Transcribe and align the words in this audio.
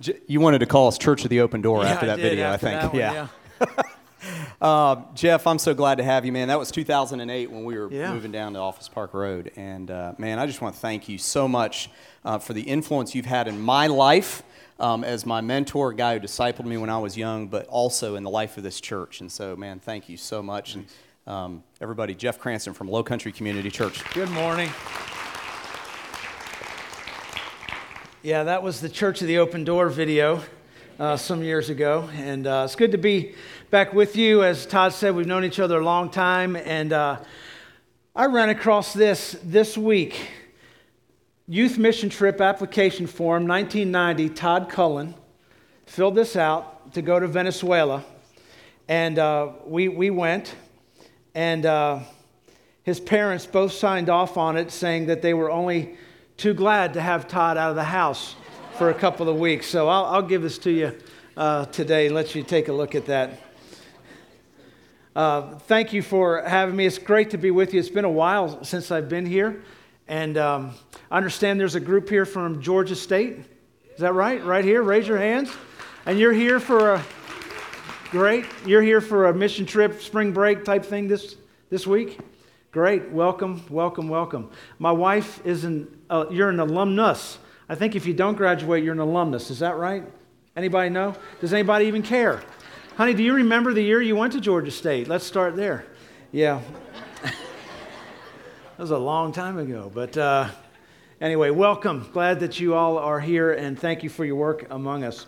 J- 0.00 0.18
You 0.26 0.40
wanted 0.40 0.58
to 0.60 0.66
call 0.66 0.88
us 0.88 0.98
Church 0.98 1.24
of 1.24 1.30
the 1.30 1.40
Open 1.40 1.60
Door 1.62 1.82
Yeah, 1.84 1.90
after 1.90 2.06
that 2.06 2.18
video, 2.18 2.46
after 2.46 2.68
I 2.68 2.80
think. 2.80 2.92
one, 2.92 3.00
yeah. 3.00 3.28
yeah. 3.60 3.66
Uh, 4.60 4.96
Jeff, 5.14 5.46
I'm 5.46 5.58
so 5.58 5.74
glad 5.74 5.98
to 5.98 6.04
have 6.04 6.24
you, 6.24 6.32
man. 6.32 6.48
That 6.48 6.58
was 6.58 6.70
2008 6.70 7.50
when 7.50 7.64
we 7.64 7.78
were 7.78 7.90
Yeah. 7.90 8.12
moving 8.12 8.32
down 8.32 8.54
to 8.54 8.58
Office 8.58 8.88
Park 8.88 9.14
Road. 9.14 9.52
And, 9.56 9.90
uh, 9.90 10.12
man, 10.18 10.38
I 10.38 10.46
just 10.46 10.60
want 10.60 10.74
to 10.74 10.80
thank 10.80 11.08
you 11.08 11.18
so 11.18 11.46
much 11.48 11.90
uh, 12.24 12.38
for 12.38 12.52
the 12.52 12.62
influence 12.62 13.14
you've 13.14 13.26
had 13.26 13.48
in 13.48 13.60
my 13.60 13.86
life 13.86 14.42
um, 14.78 15.04
as 15.04 15.24
my 15.24 15.40
mentor, 15.40 15.90
a 15.92 15.94
guy 15.94 16.18
who 16.18 16.20
discipled 16.26 16.66
me 16.66 16.76
when 16.76 16.90
I 16.90 16.98
was 16.98 17.16
young, 17.16 17.46
but 17.48 17.66
also 17.68 18.14
in 18.16 18.22
the 18.24 18.30
life 18.30 18.58
of 18.58 18.62
this 18.62 18.78
church. 18.80 19.20
And 19.22 19.32
so, 19.32 19.56
man, 19.56 19.78
thank 19.78 20.08
you 20.10 20.18
so 20.18 20.42
much. 20.42 20.74
And 20.74 20.86
um, 21.26 21.62
everybody, 21.80 22.14
Jeff 22.14 22.38
Cranston 22.38 22.74
from 22.74 22.88
Low 22.88 23.02
Country 23.02 23.32
Community 23.32 23.70
Church. 23.70 24.04
Good 24.12 24.28
morning. 24.30 24.68
Yeah, 28.26 28.42
that 28.42 28.64
was 28.64 28.80
the 28.80 28.88
Church 28.88 29.22
of 29.22 29.28
the 29.28 29.38
Open 29.38 29.62
Door 29.62 29.90
video 29.90 30.42
uh, 30.98 31.16
some 31.16 31.44
years 31.44 31.70
ago. 31.70 32.10
And 32.16 32.44
uh, 32.44 32.62
it's 32.64 32.74
good 32.74 32.90
to 32.90 32.98
be 32.98 33.36
back 33.70 33.94
with 33.94 34.16
you. 34.16 34.42
As 34.42 34.66
Todd 34.66 34.92
said, 34.92 35.14
we've 35.14 35.28
known 35.28 35.44
each 35.44 35.60
other 35.60 35.78
a 35.78 35.84
long 35.84 36.10
time. 36.10 36.56
And 36.56 36.92
uh, 36.92 37.20
I 38.16 38.26
ran 38.26 38.48
across 38.48 38.92
this 38.92 39.38
this 39.44 39.78
week 39.78 40.28
Youth 41.46 41.78
Mission 41.78 42.10
Trip 42.10 42.40
Application 42.40 43.06
Form 43.06 43.46
1990, 43.46 44.34
Todd 44.34 44.68
Cullen 44.68 45.14
filled 45.84 46.16
this 46.16 46.34
out 46.34 46.94
to 46.94 47.02
go 47.02 47.20
to 47.20 47.28
Venezuela. 47.28 48.04
And 48.88 49.20
uh, 49.20 49.50
we, 49.64 49.86
we 49.86 50.10
went. 50.10 50.52
And 51.36 51.64
uh, 51.64 52.00
his 52.82 52.98
parents 52.98 53.46
both 53.46 53.70
signed 53.70 54.10
off 54.10 54.36
on 54.36 54.56
it, 54.56 54.72
saying 54.72 55.06
that 55.06 55.22
they 55.22 55.32
were 55.32 55.48
only 55.48 55.96
too 56.36 56.52
glad 56.52 56.92
to 56.94 57.00
have 57.00 57.26
Todd 57.26 57.56
out 57.56 57.70
of 57.70 57.76
the 57.76 57.84
house 57.84 58.34
for 58.76 58.90
a 58.90 58.94
couple 58.94 59.28
of 59.28 59.38
weeks. 59.38 59.66
So 59.66 59.88
I'll, 59.88 60.04
I'll 60.04 60.22
give 60.22 60.42
this 60.42 60.58
to 60.58 60.70
you 60.70 60.92
uh, 61.34 61.64
today, 61.66 62.10
let 62.10 62.34
you 62.34 62.42
take 62.42 62.68
a 62.68 62.72
look 62.74 62.94
at 62.94 63.06
that. 63.06 63.40
Uh, 65.14 65.58
thank 65.60 65.94
you 65.94 66.02
for 66.02 66.42
having 66.42 66.76
me. 66.76 66.84
It's 66.84 66.98
great 66.98 67.30
to 67.30 67.38
be 67.38 67.50
with 67.50 67.72
you. 67.72 67.80
It's 67.80 67.88
been 67.88 68.04
a 68.04 68.10
while 68.10 68.62
since 68.64 68.90
I've 68.90 69.08
been 69.08 69.24
here. 69.24 69.62
And 70.08 70.36
um, 70.36 70.74
I 71.10 71.16
understand 71.16 71.58
there's 71.58 71.74
a 71.74 71.80
group 71.80 72.08
here 72.10 72.26
from 72.26 72.60
Georgia 72.60 72.94
State. 72.94 73.38
Is 73.94 74.00
that 74.00 74.12
right? 74.12 74.44
Right 74.44 74.64
here? 74.64 74.82
Raise 74.82 75.08
your 75.08 75.16
hands. 75.16 75.50
And 76.04 76.18
you're 76.18 76.34
here 76.34 76.60
for 76.60 76.92
a 76.92 77.04
great. 78.10 78.44
You're 78.66 78.82
here 78.82 79.00
for 79.00 79.26
a 79.26 79.34
mission 79.34 79.64
trip, 79.64 80.02
spring 80.02 80.32
break 80.32 80.66
type 80.66 80.84
thing 80.84 81.08
this, 81.08 81.36
this 81.70 81.86
week? 81.86 82.20
Great. 82.76 83.08
Welcome, 83.08 83.62
welcome, 83.70 84.06
welcome. 84.10 84.50
My 84.78 84.92
wife 84.92 85.40
is 85.46 85.64
an, 85.64 85.88
uh, 86.10 86.26
you're 86.30 86.50
an 86.50 86.60
alumnus. 86.60 87.38
I 87.70 87.74
think 87.74 87.96
if 87.96 88.04
you 88.04 88.12
don't 88.12 88.36
graduate, 88.36 88.84
you're 88.84 88.92
an 88.92 89.00
alumnus. 89.00 89.50
Is 89.50 89.60
that 89.60 89.76
right? 89.76 90.04
Anybody 90.54 90.90
know? 90.90 91.16
Does 91.40 91.54
anybody 91.54 91.86
even 91.86 92.02
care? 92.02 92.42
Honey, 92.98 93.14
do 93.14 93.22
you 93.22 93.32
remember 93.32 93.72
the 93.72 93.80
year 93.80 94.02
you 94.02 94.14
went 94.14 94.34
to 94.34 94.42
Georgia 94.42 94.70
State? 94.70 95.08
Let's 95.08 95.24
start 95.24 95.56
there. 95.56 95.86
Yeah. 96.32 96.60
that 97.22 97.32
was 98.76 98.90
a 98.90 98.98
long 98.98 99.32
time 99.32 99.56
ago. 99.56 99.90
But 99.94 100.14
uh, 100.18 100.50
anyway, 101.18 101.48
welcome. 101.48 102.06
Glad 102.12 102.40
that 102.40 102.60
you 102.60 102.74
all 102.74 102.98
are 102.98 103.20
here, 103.20 103.54
and 103.54 103.80
thank 103.80 104.02
you 104.02 104.10
for 104.10 104.26
your 104.26 104.36
work 104.36 104.66
among 104.68 105.02
us. 105.02 105.24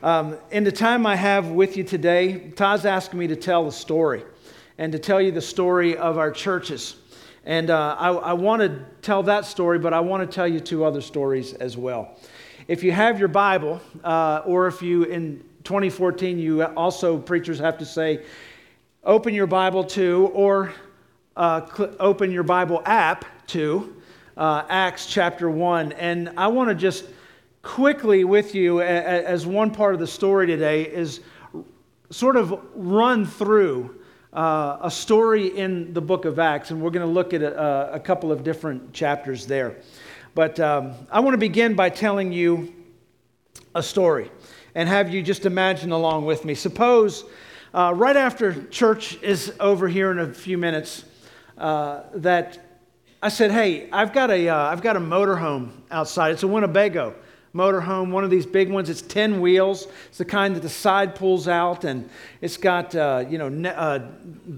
Um, 0.00 0.38
in 0.52 0.62
the 0.62 0.70
time 0.70 1.06
I 1.06 1.16
have 1.16 1.48
with 1.48 1.76
you 1.76 1.82
today, 1.82 2.50
Todd's 2.50 2.86
asking 2.86 3.18
me 3.18 3.26
to 3.26 3.36
tell 3.36 3.66
a 3.66 3.72
story 3.72 4.22
and 4.78 4.92
to 4.92 4.98
tell 4.98 5.20
you 5.20 5.30
the 5.30 5.40
story 5.40 5.96
of 5.96 6.18
our 6.18 6.30
churches. 6.30 6.96
And 7.44 7.70
uh, 7.70 7.96
I, 7.98 8.08
I 8.10 8.32
want 8.32 8.62
to 8.62 8.84
tell 9.02 9.22
that 9.24 9.44
story, 9.44 9.78
but 9.78 9.92
I 9.92 10.00
want 10.00 10.28
to 10.28 10.34
tell 10.34 10.48
you 10.48 10.60
two 10.60 10.84
other 10.84 11.00
stories 11.00 11.52
as 11.54 11.76
well. 11.76 12.18
If 12.68 12.82
you 12.82 12.92
have 12.92 13.18
your 13.18 13.28
Bible, 13.28 13.80
uh, 14.02 14.42
or 14.46 14.66
if 14.66 14.80
you 14.80 15.04
in 15.04 15.44
2014, 15.64 16.38
you 16.38 16.62
also, 16.64 17.18
preachers 17.18 17.58
have 17.58 17.78
to 17.78 17.84
say, 17.86 18.22
open 19.04 19.34
your 19.34 19.46
Bible 19.46 19.84
to, 19.84 20.30
or 20.32 20.72
uh, 21.36 21.66
cl- 21.66 21.94
open 22.00 22.30
your 22.30 22.42
Bible 22.42 22.82
app 22.86 23.24
to 23.48 23.94
uh, 24.36 24.64
Acts 24.68 25.06
chapter 25.06 25.50
1. 25.50 25.92
And 25.92 26.32
I 26.38 26.46
want 26.48 26.70
to 26.70 26.74
just 26.74 27.04
quickly 27.62 28.24
with 28.24 28.54
you, 28.54 28.80
a- 28.80 28.84
a- 28.84 29.26
as 29.26 29.46
one 29.46 29.70
part 29.70 29.92
of 29.94 30.00
the 30.00 30.06
story 30.06 30.46
today, 30.46 30.82
is 30.84 31.20
sort 32.10 32.36
of 32.36 32.58
run 32.74 33.26
through 33.26 34.00
uh, 34.34 34.78
a 34.82 34.90
story 34.90 35.56
in 35.56 35.94
the 35.94 36.00
book 36.00 36.24
of 36.24 36.38
Acts, 36.38 36.70
and 36.70 36.82
we're 36.82 36.90
going 36.90 37.06
to 37.06 37.12
look 37.12 37.32
at 37.32 37.42
a, 37.42 37.94
a 37.94 38.00
couple 38.00 38.32
of 38.32 38.42
different 38.42 38.92
chapters 38.92 39.46
there. 39.46 39.76
But 40.34 40.58
um, 40.58 40.94
I 41.10 41.20
want 41.20 41.34
to 41.34 41.38
begin 41.38 41.74
by 41.74 41.90
telling 41.90 42.32
you 42.32 42.74
a 43.74 43.82
story 43.82 44.30
and 44.74 44.88
have 44.88 45.12
you 45.12 45.22
just 45.22 45.46
imagine 45.46 45.92
along 45.92 46.24
with 46.24 46.44
me. 46.44 46.54
Suppose 46.54 47.24
uh, 47.72 47.92
right 47.94 48.16
after 48.16 48.64
church 48.64 49.20
is 49.22 49.52
over 49.60 49.88
here 49.88 50.10
in 50.10 50.18
a 50.18 50.32
few 50.32 50.58
minutes, 50.58 51.04
uh, 51.56 52.02
that 52.14 52.80
I 53.22 53.28
said, 53.28 53.52
"Hey, 53.52 53.88
I've 53.92 54.12
got 54.12 54.30
a 54.30 54.48
uh, 54.48 54.56
I've 54.56 54.82
got 54.82 54.96
a 54.96 55.00
motorhome 55.00 55.70
outside. 55.90 56.32
It's 56.32 56.42
a 56.42 56.48
Winnebago 56.48 57.14
motorhome, 57.54 58.10
one 58.10 58.24
of 58.24 58.30
these 58.30 58.46
big 58.46 58.70
ones. 58.70 58.90
It's 58.90 59.02
ten 59.02 59.40
wheels. 59.40 59.86
It's 60.08 60.18
the 60.18 60.24
kind 60.24 60.56
that 60.56 60.60
the 60.60 60.68
side 60.68 61.14
pulls 61.14 61.48
out, 61.48 61.84
and 61.84 62.08
it's 62.40 62.56
got 62.56 62.94
uh, 62.94 63.24
you 63.28 63.38
know 63.38 63.48
ne- 63.48 63.74
uh, 63.74 63.98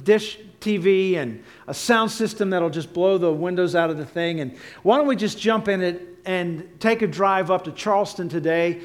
dish 0.03 0.39
TV 0.61 1.17
and 1.17 1.43
a 1.69 1.75
sound 1.75 2.11
system 2.11 2.51
that'll 2.51 2.71
just 2.71 2.93
blow 2.93 3.19
the 3.19 3.33
windows 3.33 3.75
out 3.75 3.91
of 3.91 3.99
the 3.99 4.07
thing. 4.07 4.41
And 4.41 4.57
why 4.83 4.97
don't 4.97 5.07
we 5.07 5.17
just 5.17 5.39
jump 5.39 5.69
in 5.69 5.83
it 5.83 6.03
and 6.25 6.69
take 6.81 7.03
a 7.03 7.07
drive 7.07 7.51
up 7.51 7.65
to 7.65 7.73
Charleston 7.73 8.29
today? 8.29 8.81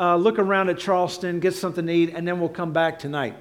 uh, 0.00 0.16
look 0.16 0.38
around 0.38 0.68
at 0.68 0.78
Charleston, 0.78 1.40
get 1.40 1.54
something 1.54 1.86
to 1.86 1.92
eat, 1.92 2.12
and 2.14 2.26
then 2.26 2.38
we'll 2.40 2.48
come 2.48 2.72
back 2.72 2.98
tonight. 2.98 3.34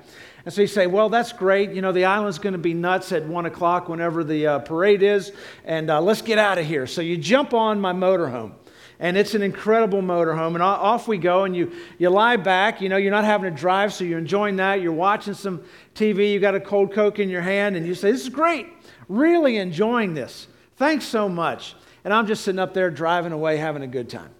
And 0.45 0.53
so 0.53 0.61
you 0.61 0.67
say, 0.67 0.87
well, 0.87 1.09
that's 1.09 1.33
great. 1.33 1.71
You 1.71 1.81
know, 1.81 1.91
the 1.91 2.05
island's 2.05 2.39
going 2.39 2.53
to 2.53 2.59
be 2.59 2.73
nuts 2.73 3.11
at 3.11 3.25
one 3.25 3.45
o'clock 3.45 3.89
whenever 3.89 4.23
the 4.23 4.47
uh, 4.47 4.59
parade 4.59 5.03
is, 5.03 5.33
and 5.65 5.89
uh, 5.89 6.01
let's 6.01 6.21
get 6.21 6.37
out 6.37 6.57
of 6.57 6.65
here. 6.65 6.87
So 6.87 7.01
you 7.01 7.17
jump 7.17 7.53
on 7.53 7.79
my 7.79 7.93
motorhome. 7.93 8.53
And 8.99 9.15
it's 9.15 9.35
an 9.35 9.43
incredible 9.43 10.01
motorhome. 10.01 10.55
And 10.55 10.63
off 10.63 11.07
we 11.07 11.17
go, 11.17 11.43
and 11.43 11.55
you, 11.55 11.71
you 11.97 12.09
lie 12.09 12.37
back. 12.37 12.81
You 12.81 12.89
know, 12.89 12.97
you're 12.97 13.11
not 13.11 13.25
having 13.25 13.51
to 13.51 13.55
drive, 13.55 13.93
so 13.93 14.03
you're 14.03 14.19
enjoying 14.19 14.55
that. 14.55 14.81
You're 14.81 14.91
watching 14.91 15.33
some 15.33 15.63
TV. 15.93 16.31
You 16.31 16.39
got 16.39 16.55
a 16.55 16.59
cold 16.59 16.93
Coke 16.93 17.19
in 17.19 17.29
your 17.29 17.41
hand, 17.41 17.75
and 17.75 17.85
you 17.85 17.93
say, 17.93 18.11
This 18.11 18.21
is 18.21 18.29
great. 18.29 18.67
Really 19.07 19.57
enjoying 19.57 20.13
this. 20.13 20.47
Thanks 20.77 21.05
so 21.05 21.29
much. 21.29 21.75
And 22.03 22.13
I'm 22.13 22.27
just 22.27 22.43
sitting 22.43 22.59
up 22.59 22.73
there 22.73 22.89
driving 22.89 23.33
away, 23.33 23.57
having 23.57 23.83
a 23.83 23.87
good 23.87 24.09
time 24.09 24.31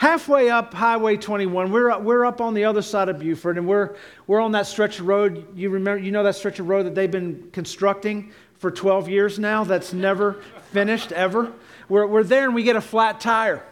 halfway 0.00 0.48
up 0.48 0.72
Highway 0.72 1.18
21, 1.18 1.70
we're, 1.70 1.98
we're 1.98 2.24
up 2.24 2.40
on 2.40 2.54
the 2.54 2.64
other 2.64 2.80
side 2.80 3.10
of 3.10 3.18
Beaufort, 3.18 3.58
and 3.58 3.68
we're, 3.68 3.96
we're 4.26 4.40
on 4.40 4.52
that 4.52 4.66
stretch 4.66 4.98
of 4.98 5.06
road. 5.06 5.46
You 5.54 5.68
remember, 5.68 6.02
you 6.02 6.10
know 6.10 6.22
that 6.22 6.36
stretch 6.36 6.58
of 6.58 6.70
road 6.70 6.86
that 6.86 6.94
they've 6.94 7.10
been 7.10 7.50
constructing 7.52 8.32
for 8.60 8.70
12 8.70 9.08
years 9.08 9.38
now 9.38 9.64
that's 9.64 9.92
never 9.92 10.34
finished 10.70 11.12
ever? 11.12 11.50
We're, 11.88 12.06
we're 12.06 12.22
there 12.22 12.44
and 12.44 12.54
we 12.54 12.62
get 12.62 12.76
a 12.76 12.80
flat 12.80 13.20
tire. 13.20 13.64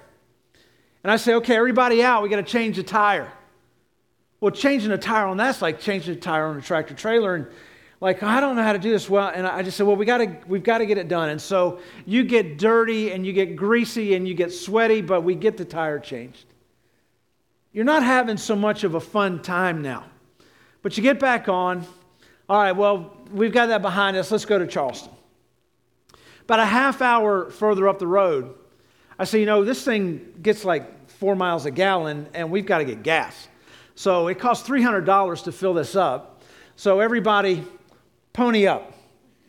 And 1.04 1.12
I 1.12 1.16
say, 1.16 1.34
okay, 1.34 1.56
everybody 1.56 2.02
out, 2.02 2.22
we 2.22 2.28
got 2.28 2.36
to 2.36 2.42
change 2.42 2.76
the 2.76 2.82
tire. 2.82 3.30
Well, 4.40 4.50
changing 4.50 4.90
a 4.90 4.98
tire 4.98 5.26
on 5.26 5.36
that's 5.36 5.60
like 5.60 5.80
changing 5.80 6.14
a 6.14 6.18
tire 6.18 6.46
on 6.46 6.56
a 6.56 6.62
tractor 6.62 6.94
trailer. 6.94 7.34
And 7.34 7.46
like, 8.00 8.22
I 8.22 8.40
don't 8.40 8.56
know 8.56 8.62
how 8.62 8.72
to 8.72 8.78
do 8.78 8.90
this 8.90 9.10
well. 9.10 9.28
And 9.28 9.46
I 9.46 9.62
just 9.62 9.76
said, 9.76 9.86
well, 9.86 9.96
we 9.96 10.06
gotta, 10.06 10.38
we've 10.46 10.62
got 10.62 10.78
to 10.78 10.86
get 10.86 10.96
it 10.96 11.08
done. 11.08 11.28
And 11.28 11.40
so 11.40 11.80
you 12.06 12.24
get 12.24 12.56
dirty 12.56 13.12
and 13.12 13.26
you 13.26 13.32
get 13.32 13.56
greasy 13.56 14.14
and 14.14 14.26
you 14.26 14.34
get 14.34 14.52
sweaty, 14.52 15.02
but 15.02 15.22
we 15.22 15.34
get 15.34 15.58
the 15.58 15.64
tire 15.64 15.98
changed. 15.98 16.46
You're 17.72 17.84
not 17.84 18.02
having 18.02 18.38
so 18.38 18.56
much 18.56 18.84
of 18.84 18.94
a 18.94 19.00
fun 19.00 19.42
time 19.42 19.82
now. 19.82 20.04
But 20.80 20.96
you 20.96 21.02
get 21.02 21.20
back 21.20 21.48
on. 21.48 21.84
All 22.48 22.58
right, 22.58 22.72
well, 22.72 23.17
we've 23.32 23.52
got 23.52 23.66
that 23.66 23.82
behind 23.82 24.16
us. 24.16 24.30
Let's 24.30 24.44
go 24.44 24.58
to 24.58 24.66
Charleston. 24.66 25.12
About 26.42 26.60
a 26.60 26.64
half 26.64 27.02
hour 27.02 27.50
further 27.50 27.88
up 27.88 27.98
the 27.98 28.06
road, 28.06 28.54
I 29.18 29.24
say, 29.24 29.40
you 29.40 29.46
know, 29.46 29.64
this 29.64 29.84
thing 29.84 30.34
gets 30.40 30.64
like 30.64 31.10
four 31.10 31.34
miles 31.34 31.66
a 31.66 31.70
gallon 31.70 32.28
and 32.34 32.50
we've 32.50 32.66
got 32.66 32.78
to 32.78 32.84
get 32.84 33.02
gas. 33.02 33.48
So 33.94 34.28
it 34.28 34.38
costs 34.38 34.68
$300 34.68 35.44
to 35.44 35.52
fill 35.52 35.74
this 35.74 35.96
up. 35.96 36.42
So 36.76 37.00
everybody, 37.00 37.64
pony 38.32 38.66
up. 38.66 38.92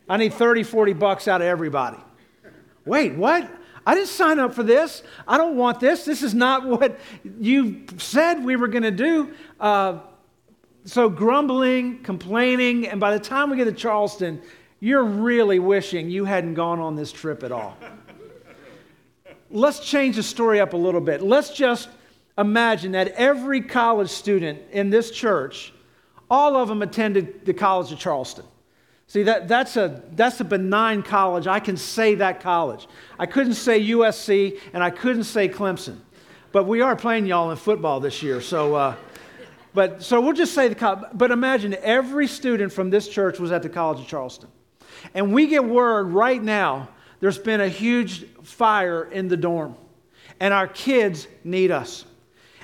I 0.08 0.16
need 0.16 0.34
30, 0.34 0.64
40 0.64 0.92
bucks 0.94 1.28
out 1.28 1.40
of 1.40 1.46
everybody. 1.46 1.98
Wait, 2.84 3.14
what? 3.14 3.48
I 3.86 3.94
didn't 3.94 4.08
sign 4.08 4.38
up 4.38 4.52
for 4.54 4.64
this. 4.64 5.02
I 5.26 5.38
don't 5.38 5.56
want 5.56 5.78
this. 5.78 6.04
This 6.04 6.22
is 6.22 6.34
not 6.34 6.66
what 6.80 6.98
you 7.38 7.86
said 7.98 8.44
we 8.44 8.56
were 8.56 8.68
going 8.68 8.82
to 8.82 8.90
do. 8.90 9.32
Uh, 9.58 10.00
so 10.90 11.08
grumbling, 11.08 12.02
complaining, 12.02 12.88
and 12.88 12.98
by 12.98 13.16
the 13.16 13.24
time 13.24 13.48
we 13.48 13.56
get 13.56 13.66
to 13.66 13.72
Charleston, 13.72 14.42
you're 14.80 15.04
really 15.04 15.60
wishing 15.60 16.10
you 16.10 16.24
hadn't 16.24 16.54
gone 16.54 16.80
on 16.80 16.96
this 16.96 17.12
trip 17.12 17.44
at 17.44 17.52
all. 17.52 17.76
Let's 19.52 19.78
change 19.78 20.16
the 20.16 20.24
story 20.24 20.58
up 20.58 20.72
a 20.72 20.76
little 20.76 21.00
bit. 21.00 21.22
Let's 21.22 21.50
just 21.50 21.88
imagine 22.36 22.90
that 22.92 23.08
every 23.08 23.60
college 23.60 24.10
student 24.10 24.62
in 24.72 24.90
this 24.90 25.12
church, 25.12 25.72
all 26.28 26.56
of 26.56 26.66
them 26.66 26.82
attended 26.82 27.44
the 27.44 27.54
College 27.54 27.92
of 27.92 28.00
Charleston. 28.00 28.44
See, 29.06 29.22
that, 29.22 29.46
that's, 29.46 29.76
a, 29.76 30.02
that's 30.16 30.40
a 30.40 30.44
benign 30.44 31.04
college. 31.04 31.46
I 31.46 31.60
can 31.60 31.76
say 31.76 32.16
that 32.16 32.40
college. 32.40 32.88
I 33.16 33.26
couldn't 33.26 33.54
say 33.54 33.80
USC 33.80 34.58
and 34.72 34.82
I 34.82 34.90
couldn't 34.90 35.24
say 35.24 35.48
Clemson. 35.48 35.98
but 36.50 36.64
we 36.64 36.80
are 36.80 36.96
playing 36.96 37.26
y'all 37.26 37.52
in 37.52 37.56
football 37.56 38.00
this 38.00 38.24
year. 38.24 38.40
So, 38.40 38.74
uh, 38.74 38.96
but 39.72 40.02
so 40.02 40.20
we'll 40.20 40.32
just 40.32 40.54
say 40.54 40.68
the 40.68 41.08
but 41.14 41.30
imagine 41.30 41.76
every 41.82 42.26
student 42.26 42.72
from 42.72 42.90
this 42.90 43.08
church 43.08 43.38
was 43.38 43.52
at 43.52 43.62
the 43.62 43.68
College 43.68 44.00
of 44.00 44.06
Charleston. 44.06 44.48
And 45.14 45.32
we 45.32 45.46
get 45.46 45.64
word 45.64 46.08
right 46.08 46.42
now 46.42 46.88
there's 47.20 47.38
been 47.38 47.60
a 47.60 47.68
huge 47.68 48.24
fire 48.42 49.04
in 49.04 49.28
the 49.28 49.36
dorm, 49.36 49.76
and 50.40 50.52
our 50.52 50.66
kids 50.66 51.28
need 51.44 51.70
us. 51.70 52.04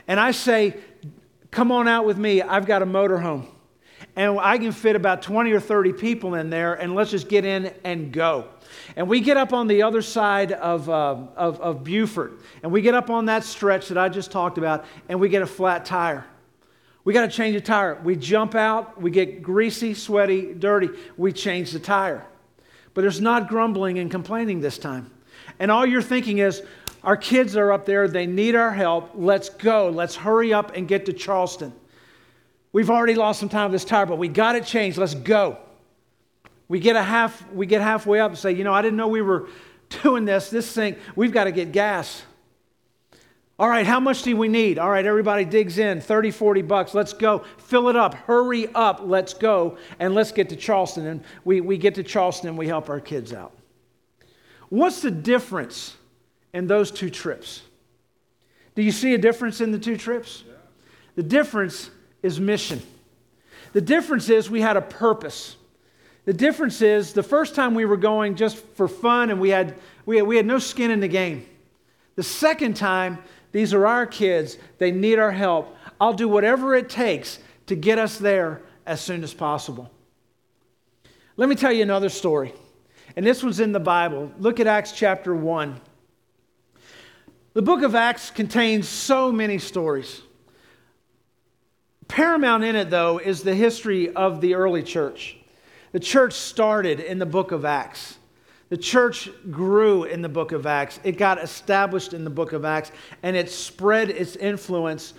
And 0.09 0.19
I 0.19 0.33
say, 0.33 0.77
Come 1.51 1.73
on 1.73 1.89
out 1.89 2.05
with 2.05 2.19
me. 2.19 2.43
I've 2.43 2.67
got 2.67 2.83
a 2.83 2.87
motorhome. 2.87 3.47
And 4.15 4.39
I 4.39 4.59
can 4.59 4.73
fit 4.73 4.95
about 4.95 5.23
20 5.23 5.53
or 5.53 5.61
30 5.61 5.95
people 5.95 6.35
in 6.35 6.51
there, 6.51 6.75
and 6.75 6.95
let's 6.95 7.11
just 7.11 7.29
get 7.29 7.47
in 7.47 7.73
and 7.85 8.13
go. 8.13 8.49
And 8.95 9.09
we 9.09 9.21
get 9.21 9.37
up 9.37 9.55
on 9.55 9.67
the 9.67 9.83
other 9.83 10.03
side 10.03 10.53
of, 10.53 10.91
uh, 10.91 11.17
of, 11.37 11.61
of 11.61 11.85
Beaufort, 11.85 12.41
and 12.63 12.73
we 12.73 12.83
get 12.83 12.95
up 12.95 13.09
on 13.09 13.27
that 13.27 13.45
stretch 13.45 13.89
that 13.89 13.97
I 13.97 14.09
just 14.09 14.31
talked 14.31 14.59
about, 14.59 14.85
and 15.09 15.19
we 15.19 15.29
get 15.29 15.41
a 15.43 15.47
flat 15.47 15.85
tire. 15.85 16.27
We 17.07 17.13
got 17.13 17.21
to 17.21 17.29
change 17.29 17.55
the 17.55 17.61
tire. 17.61 18.01
We 18.03 18.17
jump 18.17 18.57
out, 18.57 19.01
we 19.01 19.13
get 19.13 19.41
greasy, 19.41 19.95
sweaty, 19.95 20.53
dirty. 20.53 20.89
We 21.17 21.33
change 21.33 21.71
the 21.71 21.79
tire. 21.79 22.27
But 22.95 23.03
there's 23.03 23.21
not 23.21 23.49
grumbling 23.49 24.01
and 24.01 24.11
complaining 24.11 24.61
this 24.61 24.77
time. 24.77 25.13
And 25.61 25.71
all 25.71 25.87
you're 25.87 26.03
thinking 26.03 26.39
is, 26.39 26.65
our 27.05 27.17
kids 27.17 27.55
are 27.55 27.71
up 27.71 27.87
there, 27.87 28.09
they 28.09 28.27
need 28.27 28.57
our 28.57 28.73
help. 28.73 29.13
Let's 29.15 29.51
go. 29.51 29.89
Let's 29.89 30.17
hurry 30.17 30.53
up 30.53 30.77
and 30.77 30.89
get 30.89 31.07
to 31.07 31.13
Charleston. 31.13 31.73
We've 32.73 32.91
already 32.91 33.15
lost 33.15 33.39
some 33.39 33.49
time 33.51 33.71
with 33.71 33.81
this 33.81 33.89
tire, 33.89 34.07
but 34.07 34.19
we 34.19 34.27
got 34.27 34.57
it 34.57 34.67
changed. 34.67 34.99
Let's 34.99 35.15
go. 35.15 35.59
We 36.67 36.81
get 36.81 36.97
a 36.97 37.03
half, 37.05 37.49
we 37.53 37.67
get 37.67 37.83
halfway 37.83 38.19
up 38.19 38.33
and 38.33 38.39
say, 38.39 38.51
you 38.51 38.65
know, 38.65 38.75
I 38.75 38.83
didn't 38.83 38.97
know 38.97 39.07
we 39.07 39.23
were 39.23 39.47
doing 40.03 40.25
this. 40.25 40.51
This 40.51 40.73
thing, 40.73 40.97
we've 41.15 41.31
got 41.31 41.45
to 41.45 41.53
get 41.53 41.71
gas. 41.71 42.25
All 43.59 43.69
right, 43.69 43.87
how 43.87 44.01
much 44.01 44.23
do 44.23 44.37
we 44.37 44.49
need? 44.49 44.79
All 44.79 44.91
right, 44.91 45.07
everybody 45.07 45.47
digs 45.47 45.79
in 45.79 46.03
30, 46.03 46.31
40 46.31 46.63
bucks. 46.63 46.93
Let's 46.93 47.15
go. 47.15 47.39
Fill 47.57 47.89
it 47.89 47.97
up. 47.97 48.13
Hurry 48.13 48.69
up. 48.75 49.01
Let's 49.03 49.33
go. 49.33 49.79
And 49.99 50.15
let's 50.15 50.31
get 50.31 50.51
to 50.51 50.57
Charleston. 50.57 51.07
And 51.07 51.25
we, 51.45 51.63
we 51.63 51.79
get 51.79 51.95
to 51.95 52.03
Charleston 52.03 52.51
and 52.51 52.59
we 52.59 52.67
help 52.67 52.91
our 52.91 53.01
kids 53.01 53.33
out. 53.33 53.53
What's 54.69 55.01
the 55.01 55.11
difference 55.11 55.97
in 56.53 56.67
those 56.67 56.91
two 56.91 57.09
trips? 57.09 57.63
Do 58.75 58.83
you 58.83 58.93
see 58.93 59.15
a 59.15 59.19
difference 59.19 59.63
in 59.63 59.73
the 59.73 59.79
two 59.79 59.97
trips? 59.97 60.45
Yeah. 60.47 60.55
The 61.15 61.23
difference 61.23 61.89
is 62.23 62.39
mission. 62.39 62.83
The 63.73 63.81
difference 63.81 64.29
is 64.29 64.51
we 64.51 64.61
had 64.61 64.77
a 64.77 64.83
purpose. 64.83 65.57
The 66.27 66.35
difference 66.35 66.83
is 66.83 67.15
the 67.15 67.23
first 67.23 67.55
time 67.55 67.75
we 67.75 67.87
were 67.87 67.97
going 67.97 68.35
just 68.35 68.59
for 68.59 68.87
fun 68.87 69.31
and 69.31 69.41
we 69.41 69.49
had, 69.49 69.77
we 70.05 70.19
had, 70.19 70.27
we 70.27 70.37
had 70.37 70.45
no 70.45 70.59
skin 70.59 70.91
in 70.91 71.01
the 71.01 71.09
game. 71.09 71.47
The 72.17 72.23
second 72.23 72.77
time, 72.77 73.19
these 73.53 73.73
are 73.73 73.87
our 73.87 74.07
kids. 74.07 74.59
They 74.79 74.91
need 74.91 75.19
our 75.19 75.33
help. 75.33 75.77
I'll 76.01 76.13
do 76.13 76.29
whatever 76.29 76.75
it 76.75 76.89
takes 76.89 77.39
to 77.67 77.75
get 77.75 77.99
us 77.99 78.19
there 78.19 78.63
as 78.85 79.01
soon 79.01 79.25
as 79.25 79.35
possible. 79.35 79.91
Let 81.37 81.49
me 81.49 81.55
tell 81.55 81.73
you 81.73 81.83
another 81.83 82.09
story. 82.09 82.55
And 83.17 83.27
this 83.27 83.43
one's 83.43 83.61
in 83.61 83.73
the 83.73 83.81
Bible. 83.81 84.33
Look 84.39 84.61
at 84.61 84.67
Acts 84.67 84.93
chapter 84.93 85.35
1. 85.35 85.81
The 87.55 87.63
book 87.63 87.83
of 87.83 87.95
Acts 87.95 88.31
contains 88.31 88.89
so 88.89 89.33
many 89.33 89.59
stories. 89.59 90.21
Paramount 92.09 92.65
in 92.65 92.77
it, 92.77 92.91
though, 92.91 93.19
is 93.19 93.43
the 93.43 93.55
history 93.55 94.15
of 94.15 94.41
the 94.41 94.55
early 94.55 94.83
church. 94.83 95.37
The 95.93 96.01
church 96.01 96.35
started 96.35 97.01
in 97.01 97.19
the 97.19 97.27
book 97.27 97.53
of 97.53 97.65
Acts. 97.65 98.16
The 98.69 98.77
church 98.77 99.31
grew 99.51 100.05
in 100.05 100.23
the 100.23 100.29
book 100.29 100.51
of 100.51 100.67
Acts. 100.67 100.99
It 101.05 101.19
got 101.19 101.43
established 101.43 102.13
in 102.13 102.25
the 102.25 102.31
book 102.31 102.53
of 102.53 102.65
Acts, 102.65 102.91
and 103.23 103.37
it 103.37 103.49
spread 103.49 104.11
its 104.11 104.35
influence. 104.35 105.15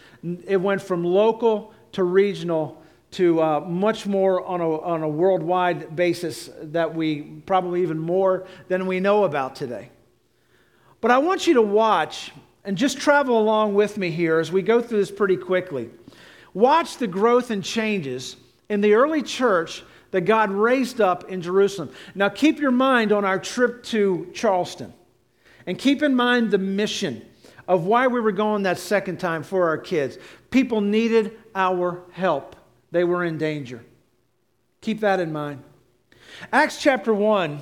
It 0.45 0.57
went 0.57 0.81
from 0.81 1.03
local 1.03 1.73
to 1.93 2.03
regional 2.03 2.83
to 3.11 3.41
uh, 3.41 3.59
much 3.61 4.05
more 4.05 4.45
on 4.45 4.59
a, 4.59 4.81
on 4.81 5.01
a 5.01 5.07
worldwide 5.07 5.95
basis 5.95 6.49
that 6.61 6.93
we 6.93 7.21
probably 7.45 7.81
even 7.81 7.97
more 7.97 8.45
than 8.67 8.85
we 8.85 8.99
know 8.99 9.23
about 9.23 9.55
today. 9.55 9.89
But 10.99 11.11
I 11.11 11.17
want 11.19 11.47
you 11.47 11.53
to 11.53 11.61
watch 11.61 12.31
and 12.65 12.77
just 12.77 12.97
travel 12.97 13.39
along 13.39 13.75
with 13.75 13.97
me 13.97 14.11
here 14.11 14.39
as 14.39 14.51
we 14.51 14.61
go 14.61 14.81
through 14.81 14.99
this 14.99 15.11
pretty 15.11 15.37
quickly. 15.37 15.89
Watch 16.53 16.97
the 16.97 17.07
growth 17.07 17.49
and 17.49 17.63
changes 17.63 18.35
in 18.67 18.81
the 18.81 18.93
early 18.93 19.21
church 19.21 19.83
that 20.17 20.25
God 20.25 20.49
raised 20.49 20.99
up 20.99 21.29
in 21.29 21.43
Jerusalem. 21.43 21.91
Now, 22.15 22.27
keep 22.27 22.59
your 22.59 22.71
mind 22.71 23.11
on 23.11 23.23
our 23.23 23.37
trip 23.37 23.83
to 23.83 24.27
Charleston 24.33 24.91
and 25.67 25.77
keep 25.77 26.01
in 26.01 26.15
mind 26.15 26.49
the 26.49 26.57
mission 26.57 27.23
of 27.67 27.85
why 27.85 28.07
we 28.07 28.19
were 28.19 28.31
going 28.31 28.63
that 28.63 28.79
second 28.79 29.19
time 29.19 29.43
for 29.43 29.67
our 29.67 29.77
kids. 29.77 30.17
People 30.49 30.81
needed 30.81 31.37
our 31.53 32.01
help, 32.13 32.55
they 32.89 33.03
were 33.03 33.23
in 33.23 33.37
danger. 33.37 33.85
Keep 34.81 35.01
that 35.01 35.19
in 35.19 35.31
mind. 35.31 35.63
Acts 36.51 36.81
chapter 36.81 37.13
1, 37.13 37.59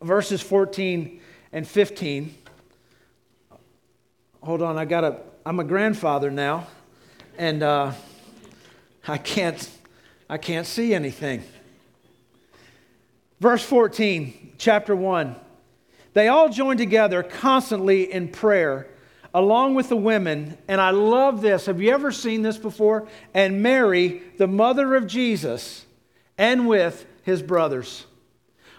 verses 0.00 0.40
14 0.40 1.20
and 1.52 1.68
15. 1.68 2.34
Hold 4.40 4.62
on, 4.62 4.78
I 4.78 4.86
got 4.86 5.04
a, 5.04 5.18
I'm 5.44 5.60
a 5.60 5.64
grandfather 5.64 6.30
now, 6.30 6.68
and 7.36 7.62
uh, 7.62 7.92
I 9.06 9.18
can't 9.18 9.70
I 10.30 10.38
can't 10.38 10.66
see 10.66 10.94
anything. 10.94 11.42
Verse 13.40 13.64
14, 13.64 14.52
chapter 14.58 14.94
1. 14.94 15.34
They 16.12 16.28
all 16.28 16.48
joined 16.48 16.78
together 16.78 17.24
constantly 17.24 18.12
in 18.12 18.28
prayer 18.28 18.86
along 19.34 19.74
with 19.74 19.88
the 19.88 19.96
women. 19.96 20.56
And 20.68 20.80
I 20.80 20.90
love 20.90 21.40
this. 21.40 21.66
Have 21.66 21.82
you 21.82 21.92
ever 21.92 22.12
seen 22.12 22.42
this 22.42 22.58
before? 22.58 23.08
And 23.34 23.60
Mary, 23.60 24.22
the 24.38 24.46
mother 24.46 24.94
of 24.94 25.08
Jesus, 25.08 25.84
and 26.38 26.68
with 26.68 27.06
his 27.24 27.42
brothers. 27.42 28.06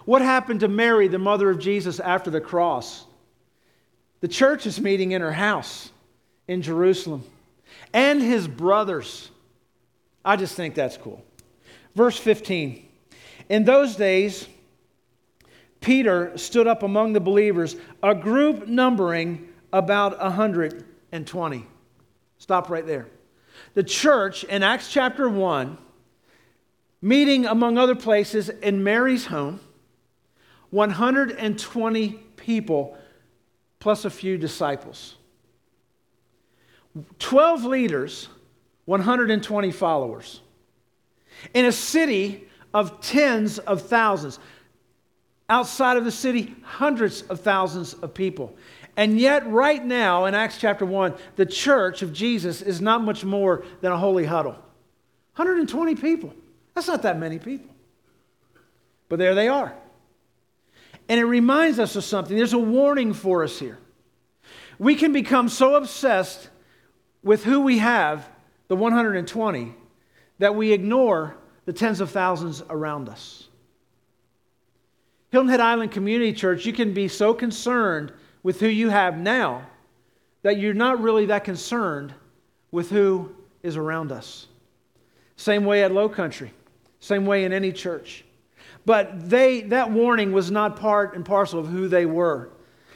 What 0.05 0.21
happened 0.21 0.61
to 0.61 0.69
Mary, 0.69 1.09
the 1.09 1.19
mother 1.19 1.49
of 1.49 1.59
Jesus, 1.59 1.99
after 1.99 2.31
the 2.31 2.39
cross? 2.39 3.05
The 4.21 4.29
church 4.29 4.65
is 4.65 4.79
meeting 4.79 5.11
in 5.11 5.21
her 5.21 5.33
house 5.33 5.91
in 6.47 6.61
Jerusalem. 6.61 7.25
And 7.93 8.21
his 8.21 8.47
brothers. 8.47 9.29
I 10.23 10.37
just 10.37 10.55
think 10.55 10.75
that's 10.75 10.95
cool. 10.95 11.25
Verse 11.95 12.17
15 12.17 12.87
In 13.49 13.65
those 13.65 13.95
days, 13.95 14.47
Peter 15.79 16.37
stood 16.37 16.67
up 16.67 16.83
among 16.83 17.13
the 17.13 17.19
believers, 17.19 17.75
a 18.03 18.13
group 18.13 18.67
numbering 18.67 19.49
about 19.73 20.19
120. 20.19 21.67
Stop 22.37 22.69
right 22.69 22.85
there. 22.85 23.07
The 23.73 23.83
church 23.83 24.43
in 24.43 24.63
Acts 24.63 24.91
chapter 24.91 25.27
1, 25.27 25.77
meeting 27.01 27.45
among 27.45 27.77
other 27.77 27.95
places 27.95 28.49
in 28.49 28.83
Mary's 28.83 29.25
home, 29.25 29.59
120 30.69 32.09
people 32.37 32.97
plus 33.79 34.05
a 34.05 34.09
few 34.09 34.37
disciples. 34.37 35.15
12 37.19 37.65
leaders, 37.65 38.29
120 38.85 39.71
followers 39.71 40.41
in 41.53 41.65
a 41.65 41.71
city 41.71 42.47
of 42.73 43.01
tens 43.01 43.59
of 43.59 43.81
thousands. 43.81 44.39
Outside 45.49 45.97
of 45.97 46.05
the 46.05 46.11
city, 46.11 46.55
hundreds 46.63 47.23
of 47.23 47.41
thousands 47.41 47.93
of 47.95 48.13
people. 48.13 48.55
And 48.97 49.19
yet, 49.19 49.47
right 49.47 49.83
now 49.83 50.25
in 50.25 50.35
Acts 50.35 50.57
chapter 50.57 50.85
1, 50.85 51.13
the 51.35 51.45
church 51.45 52.01
of 52.01 52.13
Jesus 52.13 52.61
is 52.61 52.81
not 52.81 53.03
much 53.03 53.23
more 53.23 53.65
than 53.81 53.91
a 53.91 53.97
holy 53.97 54.25
huddle 54.25 54.55
120 55.35 55.95
people. 55.95 56.33
That's 56.73 56.87
not 56.87 57.01
that 57.01 57.17
many 57.17 57.39
people. 57.39 57.69
But 59.09 59.19
there 59.19 59.35
they 59.35 59.47
are. 59.47 59.73
And 61.09 61.19
it 61.19 61.25
reminds 61.25 61.79
us 61.79 61.95
of 61.95 62.03
something. 62.03 62.37
There's 62.37 62.53
a 62.53 62.59
warning 62.59 63.13
for 63.13 63.43
us 63.43 63.59
here. 63.59 63.77
We 64.79 64.95
can 64.95 65.11
become 65.11 65.49
so 65.49 65.75
obsessed 65.75 66.49
with 67.23 67.43
who 67.43 67.61
we 67.61 67.79
have, 67.79 68.27
the 68.67 68.75
120, 68.75 69.75
that 70.41 70.55
we 70.55 70.71
ignore 70.71 71.37
the 71.65 71.71
tens 71.71 72.01
of 72.01 72.09
thousands 72.09 72.63
around 72.67 73.07
us. 73.07 73.47
Hilton 75.29 75.51
Head 75.51 75.59
Island 75.59 75.91
Community 75.91 76.33
Church, 76.33 76.65
you 76.65 76.73
can 76.73 76.95
be 76.95 77.07
so 77.07 77.35
concerned 77.35 78.11
with 78.41 78.59
who 78.59 78.67
you 78.67 78.89
have 78.89 79.19
now 79.19 79.67
that 80.41 80.57
you're 80.57 80.73
not 80.73 80.99
really 80.99 81.27
that 81.27 81.43
concerned 81.43 82.15
with 82.71 82.89
who 82.89 83.29
is 83.61 83.77
around 83.77 84.11
us. 84.11 84.47
Same 85.35 85.63
way 85.63 85.83
at 85.83 85.91
Low 85.91 86.09
Country, 86.09 86.51
same 87.01 87.27
way 87.27 87.43
in 87.43 87.53
any 87.53 87.71
church. 87.71 88.25
But 88.83 89.29
they, 89.29 89.61
that 89.61 89.91
warning 89.91 90.31
was 90.31 90.49
not 90.49 90.75
part 90.75 91.13
and 91.13 91.23
parcel 91.23 91.59
of 91.59 91.67
who 91.67 91.87
they 91.87 92.07
were. 92.07 92.49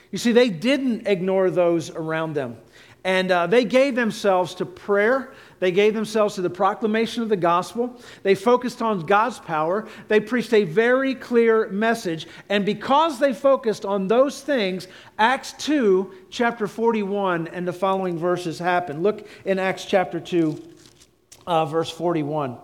You 0.09 0.17
see, 0.17 0.31
they 0.31 0.49
didn't 0.49 1.05
ignore 1.05 1.51
those 1.51 1.91
around 1.91 2.33
them. 2.33 2.57
And 3.05 3.29
uh, 3.29 3.45
they 3.45 3.65
gave 3.65 3.93
themselves 3.93 4.55
to 4.55 4.65
prayer. 4.65 5.31
They 5.59 5.71
gave 5.71 5.93
themselves 5.93 6.33
to 6.35 6.41
the 6.41 6.49
proclamation 6.49 7.21
of 7.21 7.29
the 7.29 7.37
gospel. 7.37 8.01
They 8.23 8.33
focused 8.33 8.81
on 8.81 9.05
God's 9.05 9.37
power. 9.37 9.87
They 10.07 10.19
preached 10.19 10.51
a 10.53 10.63
very 10.63 11.13
clear 11.13 11.69
message. 11.69 12.25
And 12.49 12.65
because 12.65 13.19
they 13.19 13.31
focused 13.31 13.85
on 13.85 14.07
those 14.07 14.41
things, 14.41 14.87
Acts 15.19 15.53
2, 15.53 16.13
chapter 16.31 16.65
41, 16.65 17.47
and 17.49 17.67
the 17.67 17.73
following 17.73 18.17
verses 18.17 18.57
happen. 18.57 19.03
Look 19.03 19.27
in 19.45 19.59
Acts 19.59 19.85
chapter 19.85 20.19
2, 20.19 20.59
uh, 21.45 21.65
verse 21.67 21.91
41. 21.91 22.57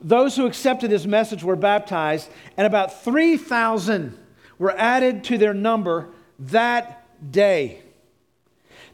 Those 0.00 0.34
who 0.34 0.46
accepted 0.46 0.90
this 0.90 1.06
message 1.06 1.44
were 1.44 1.54
baptized, 1.54 2.28
and 2.56 2.66
about 2.66 3.04
3,000 3.04 4.18
were 4.58 4.76
added 4.76 5.22
to 5.24 5.38
their 5.38 5.54
number 5.54 6.08
that 6.40 7.06
day. 7.30 7.83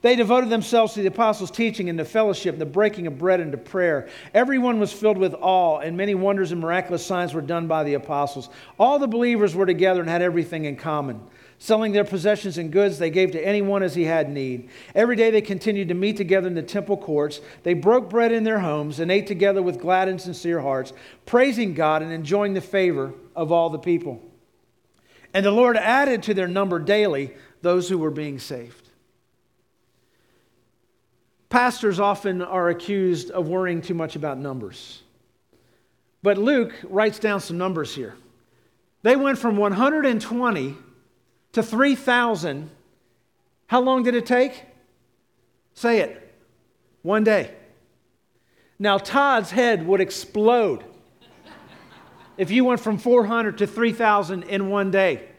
They 0.02 0.16
devoted 0.16 0.49
themselves 0.49 0.95
to 0.95 1.02
the 1.02 1.09
apostles' 1.09 1.50
teaching 1.50 1.90
and 1.90 1.99
to 1.99 2.07
fellowship, 2.07 2.59
the 2.59 2.64
breaking 2.64 3.07
of 3.07 3.19
bread 3.19 3.40
and 3.40 3.52
to 3.52 3.59
prayer. 3.59 4.09
Everyone 4.33 4.80
was 4.80 4.92
filled 4.92 5.19
with 5.19 5.35
awe, 5.35 5.80
and 5.80 5.97
many 5.97 6.14
wonders 6.14 6.52
and 6.52 6.61
miraculous 6.61 7.04
signs 7.04 7.35
were 7.35 7.42
done 7.42 7.66
by 7.66 7.85
the 7.85 7.95
apostles. 7.95 8.49
All 8.78 8.99
the 8.99 9.07
believers 9.07 9.54
were 9.54 9.66
together 9.66 10.00
and 10.00 10.09
had 10.09 10.23
everything 10.23 10.64
in 10.64 10.76
common. 10.76 11.21
Selling 11.59 11.92
their 11.92 12.04
possessions 12.04 12.57
and 12.57 12.73
goods, 12.73 12.99
they 12.99 13.11
gave 13.11 13.33
to 13.33 13.47
anyone 13.47 13.83
as 13.83 13.95
he 13.95 14.04
had 14.04 14.30
need. 14.30 14.71
Every 14.95 15.16
day 15.16 15.30
they 15.30 15.42
continued 15.42 15.88
to 15.88 15.95
meet 15.95 16.16
together 16.16 16.49
in 16.49 16.54
the 16.54 16.62
temple 16.62 16.97
courts. 16.97 17.42
They 17.62 17.75
broke 17.75 18.09
bread 18.09 18.33
in 18.33 18.45
their 18.45 18.61
homes 18.61 19.00
and 19.00 19.11
ate 19.11 19.26
together 19.26 19.61
with 19.61 19.78
glad 19.78 20.09
and 20.09 20.19
sincere 20.19 20.61
hearts, 20.61 20.95
praising 21.26 21.75
God 21.75 22.00
and 22.00 22.11
enjoying 22.11 22.54
the 22.54 22.62
favor 22.62 23.12
of 23.37 23.52
all 23.52 23.69
the 23.69 23.78
people. 23.78 24.23
And 25.35 25.45
the 25.45 25.50
Lord 25.50 25.76
added 25.76 26.23
to 26.23 26.35
their 26.35 26.49
number 26.49 26.78
daily 26.78 27.35
those 27.61 27.90
who 27.90 27.99
were 27.99 28.11
being 28.11 28.38
saved. 28.38 28.90
Pastors 31.50 31.99
often 31.99 32.42
are 32.42 32.69
accused 32.69 33.30
of 33.33 33.49
worrying 33.49 33.83
too 33.83 33.92
much 33.92 34.14
about 34.14 34.38
numbers. 34.38 35.02
But 36.23 36.38
Luke 36.38 36.73
writes 36.85 37.19
down 37.19 37.40
some 37.40 37.59
numbers 37.59 37.95
here. 37.95 38.14
They 39.02 39.16
went 39.16 39.38
from 39.38 39.57
120 39.57 40.76
to 41.52 41.62
3,000. 41.62 42.71
How 43.66 43.80
long 43.80 44.04
did 44.04 44.14
it 44.14 44.26
take? 44.26 44.64
Say 45.75 45.99
it. 45.99 46.35
One 47.02 47.25
day. 47.25 47.52
Now, 48.78 48.99
Todd's 48.99 49.50
head 49.50 49.87
would 49.87 50.00
explode 50.00 50.85
if 52.37 52.50
you 52.50 52.64
went 52.64 52.80
from 52.80 52.97
400 52.97 53.59
to 53.59 53.66
3,000 53.66 54.45
in 54.45 54.69
one 54.71 54.90
day. 54.90 55.30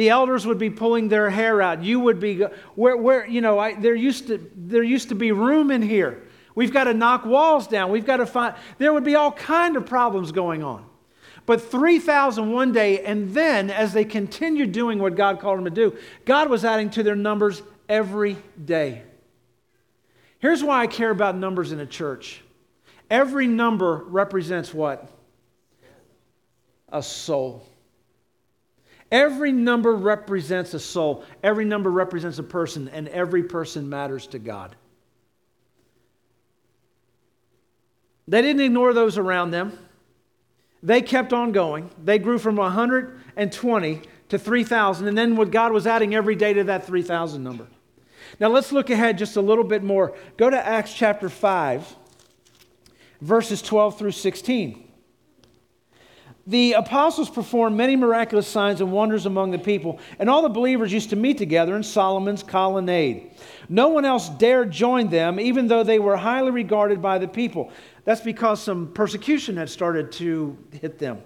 The 0.00 0.08
elders 0.08 0.46
would 0.46 0.56
be 0.56 0.70
pulling 0.70 1.08
their 1.08 1.28
hair 1.28 1.60
out. 1.60 1.84
You 1.84 2.00
would 2.00 2.20
be, 2.20 2.40
where, 2.74 2.96
where 2.96 3.26
you 3.26 3.42
know, 3.42 3.58
I, 3.58 3.74
there, 3.74 3.94
used 3.94 4.28
to, 4.28 4.50
there 4.56 4.82
used 4.82 5.10
to 5.10 5.14
be 5.14 5.30
room 5.30 5.70
in 5.70 5.82
here. 5.82 6.22
We've 6.54 6.72
got 6.72 6.84
to 6.84 6.94
knock 6.94 7.26
walls 7.26 7.66
down. 7.66 7.90
We've 7.90 8.06
got 8.06 8.16
to 8.16 8.24
find, 8.24 8.54
there 8.78 8.94
would 8.94 9.04
be 9.04 9.14
all 9.14 9.30
kind 9.30 9.76
of 9.76 9.84
problems 9.84 10.32
going 10.32 10.62
on. 10.62 10.86
But 11.44 11.60
3,000 11.60 12.50
one 12.50 12.72
day, 12.72 13.04
and 13.04 13.34
then 13.34 13.68
as 13.68 13.92
they 13.92 14.06
continued 14.06 14.72
doing 14.72 15.00
what 15.00 15.16
God 15.16 15.38
called 15.38 15.58
them 15.58 15.66
to 15.66 15.70
do, 15.70 15.94
God 16.24 16.48
was 16.48 16.64
adding 16.64 16.88
to 16.92 17.02
their 17.02 17.14
numbers 17.14 17.60
every 17.86 18.38
day. 18.64 19.02
Here's 20.38 20.64
why 20.64 20.80
I 20.80 20.86
care 20.86 21.10
about 21.10 21.36
numbers 21.36 21.72
in 21.72 21.80
a 21.80 21.86
church. 21.86 22.40
Every 23.10 23.46
number 23.46 24.02
represents 24.06 24.72
what? 24.72 25.06
A 26.88 27.02
soul. 27.02 27.66
Every 29.10 29.50
number 29.50 29.94
represents 29.94 30.72
a 30.72 30.78
soul, 30.78 31.24
every 31.42 31.64
number 31.64 31.90
represents 31.90 32.38
a 32.38 32.44
person, 32.44 32.88
and 32.88 33.08
every 33.08 33.42
person 33.42 33.88
matters 33.88 34.26
to 34.28 34.38
God. 34.38 34.76
They 38.28 38.42
didn't 38.42 38.62
ignore 38.62 38.92
those 38.94 39.18
around 39.18 39.50
them. 39.50 39.76
They 40.82 41.02
kept 41.02 41.32
on 41.32 41.50
going. 41.50 41.90
They 42.02 42.18
grew 42.18 42.38
from 42.38 42.56
120 42.56 44.02
to 44.28 44.38
3,000, 44.38 45.08
and 45.08 45.18
then 45.18 45.34
what 45.34 45.50
God 45.50 45.72
was 45.72 45.86
adding 45.86 46.14
every 46.14 46.36
day 46.36 46.52
to 46.52 46.64
that 46.64 46.86
3,000 46.86 47.42
number. 47.42 47.66
Now 48.38 48.48
let's 48.48 48.70
look 48.70 48.90
ahead 48.90 49.18
just 49.18 49.36
a 49.36 49.40
little 49.40 49.64
bit 49.64 49.82
more. 49.82 50.16
Go 50.36 50.48
to 50.48 50.66
Acts 50.66 50.94
chapter 50.94 51.28
5, 51.28 51.96
verses 53.20 53.60
12 53.60 53.98
through 53.98 54.12
16. 54.12 54.89
The 56.46 56.72
apostles 56.72 57.28
performed 57.28 57.76
many 57.76 57.96
miraculous 57.96 58.46
signs 58.46 58.80
and 58.80 58.90
wonders 58.90 59.26
among 59.26 59.50
the 59.50 59.58
people, 59.58 60.00
and 60.18 60.28
all 60.28 60.42
the 60.42 60.48
believers 60.48 60.92
used 60.92 61.10
to 61.10 61.16
meet 61.16 61.38
together 61.38 61.76
in 61.76 61.82
Solomon's 61.82 62.42
colonnade. 62.42 63.30
No 63.68 63.88
one 63.88 64.04
else 64.04 64.28
dared 64.28 64.70
join 64.70 65.08
them, 65.08 65.38
even 65.38 65.68
though 65.68 65.82
they 65.84 65.98
were 65.98 66.16
highly 66.16 66.50
regarded 66.50 67.02
by 67.02 67.18
the 67.18 67.28
people. 67.28 67.70
That's 68.04 68.22
because 68.22 68.62
some 68.62 68.92
persecution 68.92 69.56
had 69.56 69.68
started 69.68 70.12
to 70.12 70.56
hit 70.72 70.98
them. 70.98 71.22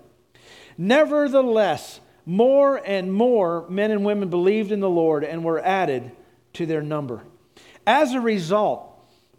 Nevertheless, 0.77 2.01
more 2.27 2.83
and 2.85 3.13
more 3.13 3.69
men 3.69 3.91
and 3.91 4.05
women 4.05 4.29
believed 4.29 4.73
in 4.73 4.81
the 4.81 4.91
Lord 4.91 5.25
and 5.25 5.45
were 5.45 5.61
added 5.61 6.11
to 6.55 6.67
their 6.67 6.83
number. 6.83 7.23
As 7.87 8.15
a 8.15 8.21
result, 8.21 8.94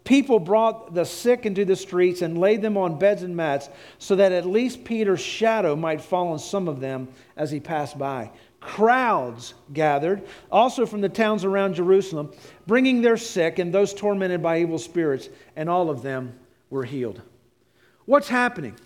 People 0.06 0.38
brought 0.38 0.94
the 0.94 1.04
sick 1.04 1.46
into 1.46 1.64
the 1.64 1.74
streets 1.74 2.22
and 2.22 2.38
laid 2.38 2.62
them 2.62 2.76
on 2.76 2.96
beds 2.96 3.24
and 3.24 3.36
mats 3.36 3.68
so 3.98 4.14
that 4.16 4.30
at 4.30 4.46
least 4.46 4.84
Peter's 4.84 5.20
shadow 5.20 5.74
might 5.74 6.00
fall 6.00 6.28
on 6.28 6.38
some 6.38 6.68
of 6.68 6.78
them 6.78 7.08
as 7.36 7.50
he 7.50 7.58
passed 7.58 7.98
by. 7.98 8.30
Crowds 8.60 9.54
gathered, 9.72 10.22
also 10.50 10.86
from 10.86 11.00
the 11.00 11.08
towns 11.08 11.44
around 11.44 11.74
Jerusalem, 11.74 12.32
bringing 12.68 13.02
their 13.02 13.16
sick 13.16 13.58
and 13.58 13.74
those 13.74 13.92
tormented 13.92 14.42
by 14.42 14.60
evil 14.60 14.78
spirits, 14.78 15.28
and 15.56 15.68
all 15.68 15.90
of 15.90 16.02
them 16.02 16.38
were 16.70 16.84
healed. 16.84 17.20
What's 18.04 18.28
happening? 18.28 18.76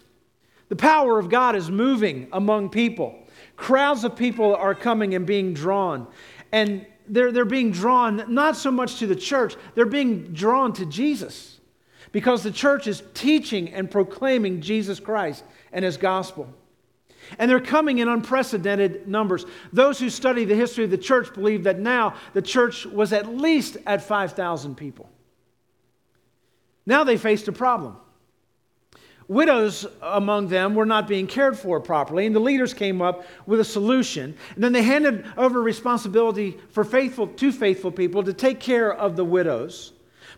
The 0.70 0.76
power 0.76 1.18
of 1.18 1.28
God 1.28 1.54
is 1.54 1.70
moving 1.70 2.28
among 2.32 2.70
people. 2.70 3.26
Crowds 3.56 4.04
of 4.04 4.16
people 4.16 4.56
are 4.56 4.74
coming 4.74 5.14
and 5.14 5.26
being 5.26 5.52
drawn. 5.52 6.06
And 6.50 6.86
they're, 7.10 7.32
they're 7.32 7.44
being 7.44 7.72
drawn 7.72 8.24
not 8.32 8.56
so 8.56 8.70
much 8.70 8.98
to 9.00 9.06
the 9.06 9.16
church, 9.16 9.56
they're 9.74 9.86
being 9.86 10.32
drawn 10.32 10.72
to 10.74 10.86
Jesus 10.86 11.58
because 12.12 12.42
the 12.42 12.50
church 12.50 12.86
is 12.86 13.02
teaching 13.14 13.72
and 13.72 13.90
proclaiming 13.90 14.60
Jesus 14.60 14.98
Christ 15.00 15.44
and 15.72 15.84
his 15.84 15.96
gospel. 15.96 16.52
And 17.38 17.50
they're 17.50 17.60
coming 17.60 17.98
in 17.98 18.08
unprecedented 18.08 19.06
numbers. 19.06 19.44
Those 19.72 19.98
who 19.98 20.10
study 20.10 20.44
the 20.44 20.54
history 20.54 20.84
of 20.84 20.90
the 20.90 20.98
church 20.98 21.32
believe 21.34 21.64
that 21.64 21.78
now 21.78 22.14
the 22.32 22.42
church 22.42 22.86
was 22.86 23.12
at 23.12 23.28
least 23.28 23.76
at 23.86 24.02
5,000 24.02 24.74
people. 24.74 25.08
Now 26.86 27.04
they 27.04 27.16
faced 27.16 27.46
a 27.46 27.52
problem 27.52 27.96
widows 29.30 29.86
among 30.02 30.48
them 30.48 30.74
were 30.74 30.84
not 30.84 31.06
being 31.06 31.28
cared 31.28 31.56
for 31.56 31.78
properly, 31.78 32.26
and 32.26 32.34
the 32.34 32.40
leaders 32.40 32.74
came 32.74 33.00
up 33.00 33.24
with 33.46 33.60
a 33.60 33.64
solution. 33.64 34.36
And 34.56 34.64
then 34.64 34.72
they 34.72 34.82
handed 34.82 35.24
over 35.36 35.62
responsibility 35.62 36.58
for 36.70 36.82
faithful 36.82 37.28
to 37.28 37.52
faithful 37.52 37.92
people 37.92 38.24
to 38.24 38.32
take 38.32 38.58
care 38.58 38.92
of 38.92 39.14
the 39.14 39.24
widows. 39.24 39.92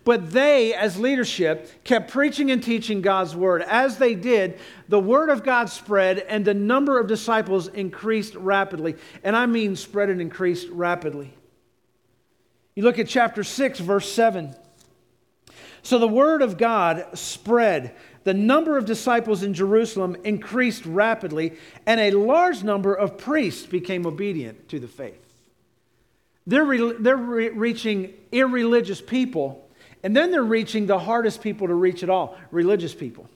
But 0.04 0.30
they, 0.32 0.74
as 0.74 0.98
leadership, 0.98 1.84
kept 1.84 2.10
preaching 2.10 2.50
and 2.50 2.62
teaching 2.62 3.00
God's 3.00 3.34
word. 3.34 3.62
As 3.62 3.96
they 3.96 4.14
did, 4.14 4.58
the 4.90 5.00
word 5.00 5.30
of 5.30 5.42
God 5.42 5.70
spread, 5.70 6.18
and 6.18 6.44
the 6.44 6.52
number 6.52 6.98
of 6.98 7.06
disciples 7.06 7.68
increased 7.68 8.34
rapidly. 8.34 8.96
And 9.24 9.34
I 9.34 9.46
mean 9.46 9.74
spread 9.74 10.10
and 10.10 10.20
increased 10.20 10.68
rapidly. 10.68 11.32
You 12.74 12.82
look 12.82 12.98
at 12.98 13.08
chapter 13.08 13.42
6, 13.42 13.80
verse 13.80 14.12
7. 14.12 14.54
So 15.82 15.98
the 15.98 16.08
word 16.08 16.42
of 16.42 16.58
God 16.58 17.06
spread 17.14 17.94
the 18.24 18.34
number 18.34 18.78
of 18.78 18.84
disciples 18.84 19.42
in 19.42 19.54
Jerusalem 19.54 20.16
increased 20.24 20.86
rapidly, 20.86 21.54
and 21.86 22.00
a 22.00 22.12
large 22.12 22.62
number 22.62 22.94
of 22.94 23.18
priests 23.18 23.66
became 23.66 24.06
obedient 24.06 24.68
to 24.68 24.78
the 24.78 24.88
faith. 24.88 25.18
They're, 26.46 26.64
re- 26.64 26.96
they're 26.98 27.16
re- 27.16 27.48
reaching 27.50 28.14
irreligious 28.30 29.00
people, 29.00 29.68
and 30.02 30.16
then 30.16 30.30
they're 30.30 30.42
reaching 30.42 30.86
the 30.86 30.98
hardest 30.98 31.42
people 31.42 31.68
to 31.68 31.74
reach 31.74 32.02
at 32.02 32.10
all 32.10 32.36
religious 32.50 32.94
people. 32.94 33.28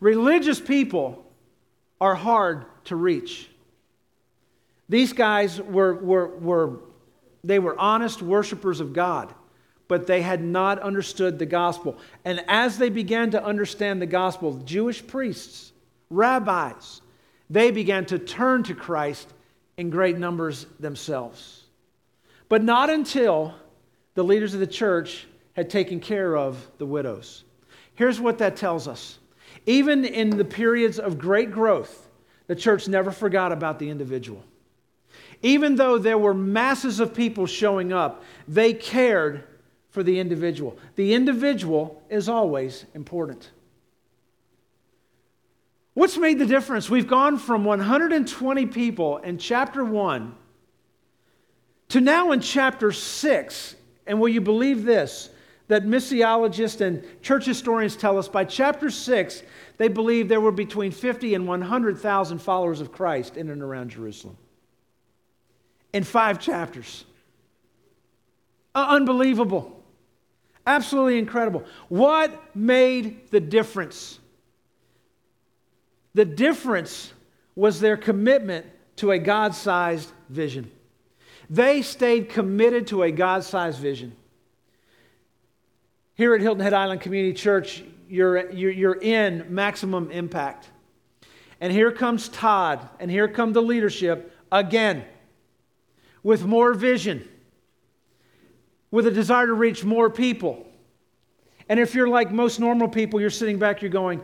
Religious 0.00 0.60
people 0.60 1.24
are 2.00 2.14
hard 2.14 2.66
to 2.84 2.96
reach. 2.96 3.48
These 4.88 5.12
guys 5.12 5.60
were, 5.60 5.94
were, 5.94 6.28
were, 6.38 6.80
they 7.42 7.58
were 7.58 7.78
honest 7.78 8.22
worshipers 8.22 8.80
of 8.80 8.92
God 8.92 9.34
but 9.88 10.06
they 10.06 10.22
had 10.22 10.42
not 10.42 10.80
understood 10.80 11.38
the 11.38 11.46
gospel. 11.46 11.96
And 12.24 12.44
as 12.48 12.78
they 12.78 12.90
began 12.90 13.30
to 13.30 13.44
understand 13.44 14.02
the 14.02 14.06
gospel, 14.06 14.54
Jewish 14.64 15.06
priests, 15.06 15.72
rabbis, 16.10 17.00
they 17.48 17.70
began 17.70 18.04
to 18.06 18.18
turn 18.18 18.64
to 18.64 18.74
Christ 18.74 19.32
in 19.76 19.90
great 19.90 20.18
numbers 20.18 20.66
themselves. 20.80 21.64
But 22.48 22.62
not 22.62 22.90
until 22.90 23.54
the 24.14 24.24
leaders 24.24 24.54
of 24.54 24.60
the 24.60 24.66
church 24.66 25.26
had 25.52 25.70
taken 25.70 26.00
care 26.00 26.36
of 26.36 26.66
the 26.78 26.86
widows. 26.86 27.44
Here's 27.94 28.20
what 28.20 28.38
that 28.38 28.56
tells 28.56 28.88
us. 28.88 29.18
Even 29.64 30.04
in 30.04 30.30
the 30.30 30.44
periods 30.44 30.98
of 30.98 31.18
great 31.18 31.50
growth, 31.50 32.08
the 32.46 32.54
church 32.54 32.88
never 32.88 33.10
forgot 33.10 33.52
about 33.52 33.78
the 33.78 33.90
individual. 33.90 34.42
Even 35.42 35.76
though 35.76 35.98
there 35.98 36.18
were 36.18 36.34
masses 36.34 37.00
of 37.00 37.14
people 37.14 37.46
showing 37.46 37.92
up, 37.92 38.22
they 38.46 38.72
cared 38.72 39.44
for 39.96 40.02
the 40.02 40.20
individual. 40.20 40.76
The 40.96 41.14
individual 41.14 42.02
is 42.10 42.28
always 42.28 42.84
important. 42.92 43.50
What's 45.94 46.18
made 46.18 46.38
the 46.38 46.44
difference? 46.44 46.90
We've 46.90 47.08
gone 47.08 47.38
from 47.38 47.64
120 47.64 48.66
people 48.66 49.16
in 49.16 49.38
chapter 49.38 49.82
1 49.82 50.34
to 51.88 52.00
now 52.02 52.32
in 52.32 52.40
chapter 52.42 52.92
6. 52.92 53.76
And 54.06 54.20
will 54.20 54.28
you 54.28 54.42
believe 54.42 54.84
this? 54.84 55.30
That 55.68 55.84
missiologists 55.84 56.82
and 56.82 57.02
church 57.22 57.46
historians 57.46 57.96
tell 57.96 58.18
us 58.18 58.28
by 58.28 58.44
chapter 58.44 58.90
6, 58.90 59.42
they 59.78 59.88
believe 59.88 60.28
there 60.28 60.42
were 60.42 60.52
between 60.52 60.92
50 60.92 61.34
and 61.34 61.48
100,000 61.48 62.38
followers 62.38 62.82
of 62.82 62.92
Christ 62.92 63.38
in 63.38 63.48
and 63.48 63.62
around 63.62 63.92
Jerusalem. 63.92 64.36
In 65.94 66.04
five 66.04 66.38
chapters. 66.38 67.06
Uh, 68.74 68.88
unbelievable. 68.90 69.75
Absolutely 70.66 71.18
incredible. 71.18 71.64
What 71.88 72.56
made 72.56 73.30
the 73.30 73.40
difference? 73.40 74.18
The 76.14 76.24
difference 76.24 77.12
was 77.54 77.78
their 77.80 77.96
commitment 77.96 78.66
to 78.96 79.12
a 79.12 79.18
God 79.18 79.54
sized 79.54 80.10
vision. 80.28 80.70
They 81.48 81.82
stayed 81.82 82.28
committed 82.28 82.88
to 82.88 83.02
a 83.02 83.12
God 83.12 83.44
sized 83.44 83.78
vision. 83.78 84.16
Here 86.14 86.34
at 86.34 86.40
Hilton 86.40 86.62
Head 86.62 86.72
Island 86.72 87.00
Community 87.00 87.34
Church, 87.34 87.84
you're, 88.08 88.50
you're, 88.50 88.94
in 88.94 89.46
maximum 89.50 90.10
impact. 90.10 90.70
And 91.60 91.72
here 91.72 91.92
comes 91.92 92.28
Todd, 92.28 92.88
and 92.98 93.10
here 93.10 93.28
come 93.28 93.52
the 93.52 93.62
leadership 93.62 94.32
again 94.50 95.04
with 96.22 96.44
more 96.44 96.72
vision, 96.74 97.28
with 98.96 99.06
a 99.06 99.10
desire 99.10 99.46
to 99.46 99.52
reach 99.52 99.84
more 99.84 100.08
people. 100.08 100.66
And 101.68 101.78
if 101.78 101.94
you're 101.94 102.08
like 102.08 102.32
most 102.32 102.58
normal 102.58 102.88
people, 102.88 103.20
you're 103.20 103.28
sitting 103.28 103.58
back, 103.58 103.82
you're 103.82 103.90
going, 103.90 104.22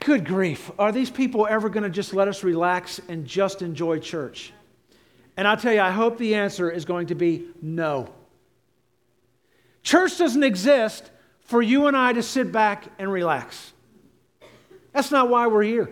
Good 0.00 0.24
grief. 0.24 0.72
Are 0.76 0.90
these 0.90 1.08
people 1.08 1.46
ever 1.48 1.68
going 1.68 1.84
to 1.84 1.88
just 1.88 2.14
let 2.14 2.26
us 2.26 2.42
relax 2.42 3.00
and 3.08 3.24
just 3.24 3.62
enjoy 3.62 4.00
church? 4.00 4.52
And 5.36 5.46
I'll 5.46 5.56
tell 5.56 5.72
you, 5.72 5.82
I 5.82 5.92
hope 5.92 6.18
the 6.18 6.34
answer 6.34 6.68
is 6.68 6.84
going 6.84 7.06
to 7.08 7.14
be 7.14 7.46
no. 7.62 8.12
Church 9.84 10.18
doesn't 10.18 10.42
exist 10.42 11.08
for 11.42 11.62
you 11.62 11.86
and 11.86 11.96
I 11.96 12.12
to 12.12 12.24
sit 12.24 12.50
back 12.50 12.86
and 12.98 13.12
relax. 13.12 13.72
That's 14.92 15.12
not 15.12 15.28
why 15.28 15.46
we're 15.46 15.62
here. 15.62 15.90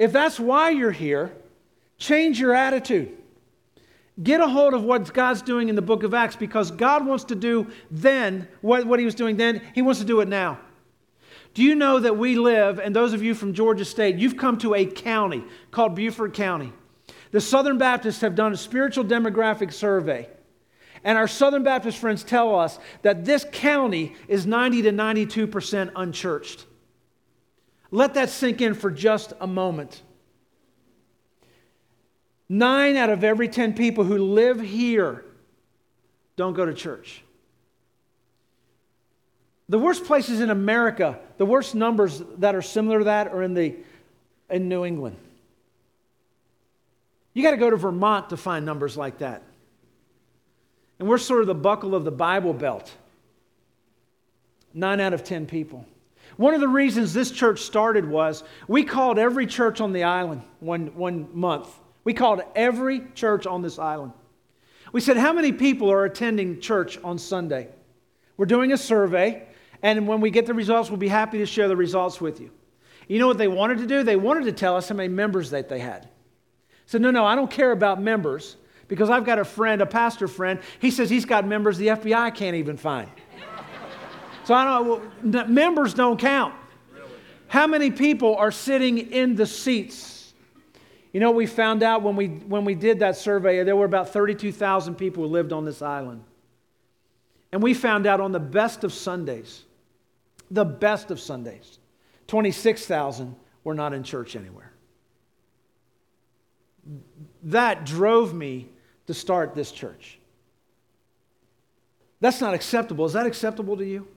If 0.00 0.10
that's 0.10 0.40
why 0.40 0.70
you're 0.70 0.90
here, 0.90 1.32
change 1.96 2.40
your 2.40 2.54
attitude. 2.56 3.18
Get 4.22 4.40
a 4.40 4.46
hold 4.46 4.74
of 4.74 4.84
what 4.84 5.12
God's 5.12 5.42
doing 5.42 5.68
in 5.68 5.74
the 5.74 5.82
book 5.82 6.04
of 6.04 6.14
Acts 6.14 6.36
because 6.36 6.70
God 6.70 7.04
wants 7.04 7.24
to 7.24 7.34
do 7.34 7.66
then 7.90 8.46
what, 8.60 8.86
what 8.86 8.98
He 9.00 9.04
was 9.04 9.14
doing 9.14 9.36
then, 9.36 9.60
He 9.74 9.82
wants 9.82 10.00
to 10.00 10.06
do 10.06 10.20
it 10.20 10.28
now. 10.28 10.60
Do 11.52 11.62
you 11.62 11.74
know 11.74 11.98
that 12.00 12.16
we 12.16 12.36
live, 12.36 12.78
and 12.78 12.94
those 12.94 13.12
of 13.12 13.22
you 13.22 13.34
from 13.34 13.54
Georgia 13.54 13.84
State, 13.84 14.16
you've 14.16 14.36
come 14.36 14.58
to 14.58 14.74
a 14.74 14.86
county 14.86 15.44
called 15.70 15.94
Beaufort 15.94 16.34
County. 16.34 16.72
The 17.32 17.40
Southern 17.40 17.78
Baptists 17.78 18.20
have 18.20 18.36
done 18.36 18.52
a 18.52 18.56
spiritual 18.56 19.04
demographic 19.04 19.72
survey. 19.72 20.28
And 21.02 21.18
our 21.18 21.28
Southern 21.28 21.64
Baptist 21.64 21.98
friends 21.98 22.22
tell 22.22 22.58
us 22.58 22.78
that 23.02 23.24
this 23.24 23.44
county 23.52 24.14
is 24.28 24.46
90 24.46 24.82
to 24.82 24.90
92% 24.90 25.92
unchurched. 25.94 26.64
Let 27.90 28.14
that 28.14 28.30
sink 28.30 28.60
in 28.60 28.74
for 28.74 28.90
just 28.90 29.32
a 29.40 29.46
moment. 29.46 30.02
Nine 32.48 32.96
out 32.96 33.10
of 33.10 33.24
every 33.24 33.48
10 33.48 33.74
people 33.74 34.04
who 34.04 34.18
live 34.18 34.60
here 34.60 35.24
don't 36.36 36.54
go 36.54 36.66
to 36.66 36.74
church. 36.74 37.22
The 39.68 39.78
worst 39.78 40.04
places 40.04 40.40
in 40.40 40.50
America, 40.50 41.18
the 41.38 41.46
worst 41.46 41.74
numbers 41.74 42.22
that 42.38 42.54
are 42.54 42.62
similar 42.62 42.98
to 42.98 43.04
that 43.04 43.28
are 43.28 43.42
in, 43.42 43.54
the, 43.54 43.76
in 44.50 44.68
New 44.68 44.84
England. 44.84 45.16
You 47.32 47.42
got 47.42 47.52
to 47.52 47.56
go 47.56 47.70
to 47.70 47.76
Vermont 47.76 48.30
to 48.30 48.36
find 48.36 48.66
numbers 48.66 48.96
like 48.96 49.18
that. 49.18 49.42
And 50.98 51.08
we're 51.08 51.18
sort 51.18 51.40
of 51.40 51.46
the 51.46 51.54
buckle 51.54 51.94
of 51.94 52.04
the 52.04 52.12
Bible 52.12 52.52
Belt. 52.52 52.92
Nine 54.74 55.00
out 55.00 55.14
of 55.14 55.24
10 55.24 55.46
people. 55.46 55.86
One 56.36 56.54
of 56.54 56.60
the 56.60 56.68
reasons 56.68 57.14
this 57.14 57.30
church 57.30 57.60
started 57.60 58.08
was 58.08 58.44
we 58.68 58.84
called 58.84 59.18
every 59.18 59.46
church 59.46 59.80
on 59.80 59.92
the 59.92 60.04
island 60.04 60.42
one, 60.60 60.94
one 60.94 61.28
month. 61.32 61.68
We 62.04 62.12
called 62.12 62.42
every 62.54 63.02
church 63.14 63.46
on 63.46 63.62
this 63.62 63.78
island. 63.78 64.12
We 64.92 65.00
said, 65.00 65.16
How 65.16 65.32
many 65.32 65.52
people 65.52 65.90
are 65.90 66.04
attending 66.04 66.60
church 66.60 66.98
on 67.02 67.18
Sunday? 67.18 67.68
We're 68.36 68.46
doing 68.46 68.72
a 68.72 68.78
survey. 68.78 69.48
And 69.82 70.08
when 70.08 70.20
we 70.20 70.30
get 70.30 70.46
the 70.46 70.54
results, 70.54 70.88
we'll 70.88 70.98
be 70.98 71.08
happy 71.08 71.38
to 71.38 71.46
share 71.46 71.68
the 71.68 71.76
results 71.76 72.20
with 72.20 72.40
you. 72.40 72.50
You 73.06 73.18
know 73.18 73.26
what 73.26 73.36
they 73.36 73.48
wanted 73.48 73.78
to 73.78 73.86
do? 73.86 74.02
They 74.02 74.16
wanted 74.16 74.44
to 74.44 74.52
tell 74.52 74.76
us 74.76 74.88
how 74.88 74.94
many 74.94 75.08
members 75.08 75.50
that 75.50 75.68
they 75.68 75.78
had. 75.78 76.08
So, 76.86 76.96
no, 76.96 77.10
no, 77.10 77.24
I 77.24 77.34
don't 77.34 77.50
care 77.50 77.70
about 77.70 78.00
members 78.00 78.56
because 78.88 79.10
I've 79.10 79.24
got 79.24 79.38
a 79.38 79.44
friend, 79.44 79.82
a 79.82 79.86
pastor 79.86 80.28
friend. 80.28 80.60
He 80.78 80.90
says 80.90 81.10
he's 81.10 81.24
got 81.24 81.46
members 81.46 81.76
the 81.76 81.88
FBI 81.88 82.34
can't 82.34 82.56
even 82.56 82.76
find. 82.76 83.10
so 84.44 84.54
I 84.54 84.64
don't. 84.64 84.88
Well, 85.22 85.48
members 85.48 85.92
don't 85.92 86.18
count. 86.18 86.54
How 87.48 87.66
many 87.66 87.90
people 87.90 88.36
are 88.36 88.50
sitting 88.50 88.98
in 88.98 89.34
the 89.34 89.46
seats? 89.46 90.13
You 91.14 91.20
know, 91.20 91.30
we 91.30 91.46
found 91.46 91.84
out 91.84 92.02
when 92.02 92.16
we 92.16 92.26
when 92.26 92.64
we 92.64 92.74
did 92.74 92.98
that 92.98 93.16
survey, 93.16 93.62
there 93.62 93.76
were 93.76 93.84
about 93.84 94.08
32,000 94.08 94.96
people 94.96 95.22
who 95.22 95.28
lived 95.28 95.52
on 95.52 95.64
this 95.64 95.80
island. 95.80 96.24
And 97.52 97.62
we 97.62 97.72
found 97.72 98.04
out 98.08 98.20
on 98.20 98.32
the 98.32 98.40
best 98.40 98.82
of 98.82 98.92
Sundays, 98.92 99.62
the 100.50 100.64
best 100.64 101.12
of 101.12 101.20
Sundays. 101.20 101.78
26,000 102.26 103.36
were 103.62 103.74
not 103.74 103.92
in 103.92 104.02
church 104.02 104.34
anywhere. 104.34 104.72
That 107.44 107.86
drove 107.86 108.34
me 108.34 108.68
to 109.06 109.14
start 109.14 109.54
this 109.54 109.70
church. 109.70 110.18
That's 112.18 112.40
not 112.40 112.54
acceptable. 112.54 113.04
Is 113.04 113.12
that 113.12 113.26
acceptable 113.26 113.76
to 113.76 113.84
you? 113.84 114.08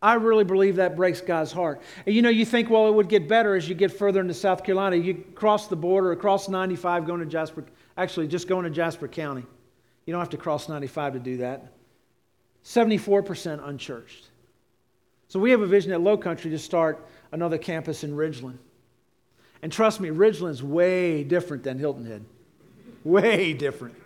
I 0.00 0.14
really 0.14 0.44
believe 0.44 0.76
that 0.76 0.94
breaks 0.94 1.20
God's 1.20 1.50
heart. 1.50 1.82
And 2.06 2.14
you 2.14 2.22
know, 2.22 2.28
you 2.28 2.44
think, 2.44 2.70
well, 2.70 2.86
it 2.86 2.94
would 2.94 3.08
get 3.08 3.28
better 3.28 3.56
as 3.56 3.68
you 3.68 3.74
get 3.74 3.90
further 3.90 4.20
into 4.20 4.34
South 4.34 4.62
Carolina. 4.62 4.96
You 4.96 5.24
cross 5.34 5.66
the 5.66 5.76
border, 5.76 6.12
across 6.12 6.48
95, 6.48 7.06
going 7.06 7.20
to 7.20 7.26
Jasper, 7.26 7.64
actually, 7.96 8.28
just 8.28 8.46
going 8.46 8.64
to 8.64 8.70
Jasper 8.70 9.08
County. 9.08 9.44
You 10.06 10.12
don't 10.12 10.20
have 10.20 10.30
to 10.30 10.36
cross 10.36 10.68
95 10.68 11.14
to 11.14 11.18
do 11.18 11.36
that. 11.38 11.72
74% 12.64 13.66
unchurched. 13.66 14.26
So 15.26 15.40
we 15.40 15.50
have 15.50 15.60
a 15.60 15.66
vision 15.66 15.92
at 15.92 16.00
Low 16.00 16.16
Country 16.16 16.50
to 16.52 16.58
start 16.58 17.06
another 17.32 17.58
campus 17.58 18.04
in 18.04 18.12
Ridgeland. 18.12 18.58
And 19.62 19.72
trust 19.72 20.00
me, 20.00 20.10
Ridgeland's 20.10 20.62
way 20.62 21.24
different 21.24 21.64
than 21.64 21.78
Hilton 21.78 22.06
Head. 22.06 22.24
Way 23.04 23.52
different. 23.52 23.96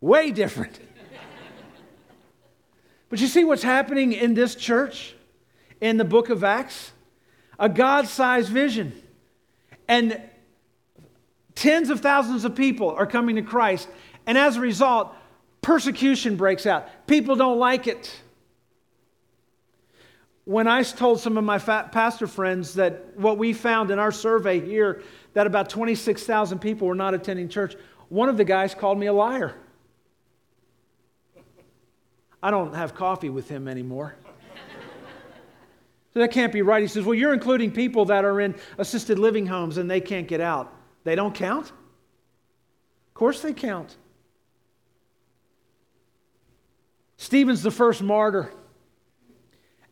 Way 0.00 0.30
different. 0.30 0.80
But 3.08 3.20
you 3.20 3.26
see 3.26 3.44
what's 3.44 3.62
happening 3.62 4.12
in 4.12 4.34
this 4.34 4.54
church 4.54 5.14
in 5.80 5.96
the 5.96 6.04
book 6.04 6.28
of 6.28 6.44
Acts? 6.44 6.92
A 7.58 7.68
God 7.68 8.06
sized 8.06 8.50
vision. 8.50 8.92
And 9.86 10.20
tens 11.54 11.90
of 11.90 12.00
thousands 12.00 12.44
of 12.44 12.54
people 12.54 12.90
are 12.90 13.06
coming 13.06 13.36
to 13.36 13.42
Christ. 13.42 13.88
And 14.26 14.36
as 14.36 14.56
a 14.56 14.60
result, 14.60 15.14
persecution 15.62 16.36
breaks 16.36 16.66
out. 16.66 17.06
People 17.06 17.36
don't 17.36 17.58
like 17.58 17.86
it. 17.86 18.14
When 20.44 20.66
I 20.66 20.82
told 20.82 21.20
some 21.20 21.36
of 21.36 21.44
my 21.44 21.58
pastor 21.58 22.26
friends 22.26 22.74
that 22.74 23.16
what 23.16 23.38
we 23.38 23.52
found 23.52 23.90
in 23.90 23.98
our 23.98 24.12
survey 24.12 24.60
here, 24.60 25.02
that 25.34 25.46
about 25.46 25.68
26,000 25.68 26.58
people 26.58 26.88
were 26.88 26.94
not 26.94 27.14
attending 27.14 27.48
church, 27.48 27.76
one 28.08 28.28
of 28.28 28.36
the 28.36 28.44
guys 28.44 28.74
called 28.74 28.98
me 28.98 29.06
a 29.06 29.12
liar. 29.12 29.54
I 32.42 32.50
don't 32.50 32.74
have 32.74 32.94
coffee 32.94 33.30
with 33.30 33.48
him 33.48 33.68
anymore. 33.68 34.14
So 36.14 36.20
that 36.20 36.32
can't 36.32 36.52
be 36.52 36.62
right. 36.62 36.82
He 36.82 36.88
says, 36.88 37.04
Well, 37.04 37.14
you're 37.14 37.34
including 37.34 37.70
people 37.70 38.06
that 38.06 38.24
are 38.24 38.40
in 38.40 38.54
assisted 38.78 39.18
living 39.18 39.46
homes 39.46 39.76
and 39.76 39.90
they 39.90 40.00
can't 40.00 40.26
get 40.26 40.40
out. 40.40 40.72
They 41.04 41.14
don't 41.14 41.34
count? 41.34 41.66
Of 41.66 43.14
course 43.14 43.40
they 43.40 43.52
count. 43.52 43.96
Stephen's 47.16 47.62
the 47.62 47.70
first 47.70 48.02
martyr. 48.02 48.52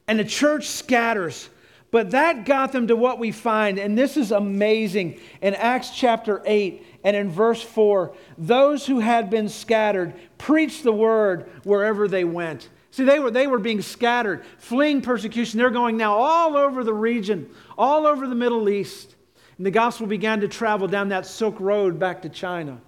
And 0.09 0.19
the 0.19 0.25
church 0.25 0.67
scatters. 0.69 1.51
But 1.91 2.11
that 2.11 2.45
got 2.45 2.73
them 2.73 2.89
to 2.89 2.97
what 2.97 3.19
we 3.19 3.33
find, 3.33 3.79
and 3.79 3.97
this 3.97 4.17
is 4.17 4.33
amazing. 4.33 5.21
In 5.41 5.55
Acts 5.55 5.91
chapter 5.91 6.43
8 6.45 6.85
and 7.07 7.14
in 7.14 7.31
verse 7.31 7.62
4, 7.62 8.12
those 8.37 8.85
who 8.85 8.99
had 8.99 9.31
been 9.31 9.49
scattered 9.49 10.12
preached 10.38 10.83
the 10.83 10.92
word 10.92 11.49
wherever 11.62 12.09
they 12.09 12.25
went. 12.25 12.69
See, 12.90 13.05
they 13.05 13.21
were, 13.21 13.31
they 13.31 13.47
were 13.47 13.61
being 13.61 13.81
scattered, 13.81 14.45
fleeing 14.59 15.03
persecution. 15.03 15.59
They're 15.59 15.71
going 15.71 15.97
now 15.97 16.14
all 16.14 16.57
over 16.57 16.83
the 16.83 16.92
region, 16.92 17.49
all 17.79 18.09
over 18.09 18.27
the 18.27 18.35
Middle 18.35 18.69
East. 18.69 19.14
And 19.57 19.64
the 19.64 19.71
gospel 19.71 20.09
began 20.09 20.40
to 20.40 20.49
travel 20.49 20.88
down 20.88 21.11
that 21.11 21.27
Silk 21.27 21.61
Road 21.61 21.97
back 21.97 22.23
to 22.23 22.29
China. 22.29 22.81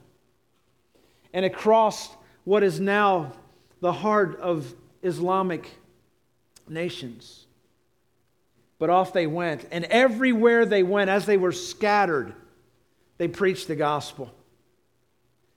and 1.33 1.44
across 1.44 2.11
what 2.42 2.64
is 2.64 2.81
now 2.81 3.31
the 3.78 3.92
heart 3.92 4.40
of 4.40 4.74
Islamic 5.04 5.70
nations. 6.68 7.46
But 8.81 8.90
off 8.90 9.12
they 9.12 9.28
went, 9.28 9.64
and 9.70 9.85
everywhere 9.85 10.66
they 10.66 10.83
went, 10.83 11.09
as 11.09 11.24
they 11.24 11.37
were 11.37 11.52
scattered, 11.52 12.35
they 13.18 13.28
preached 13.28 13.68
the 13.68 13.76
gospel. 13.76 14.33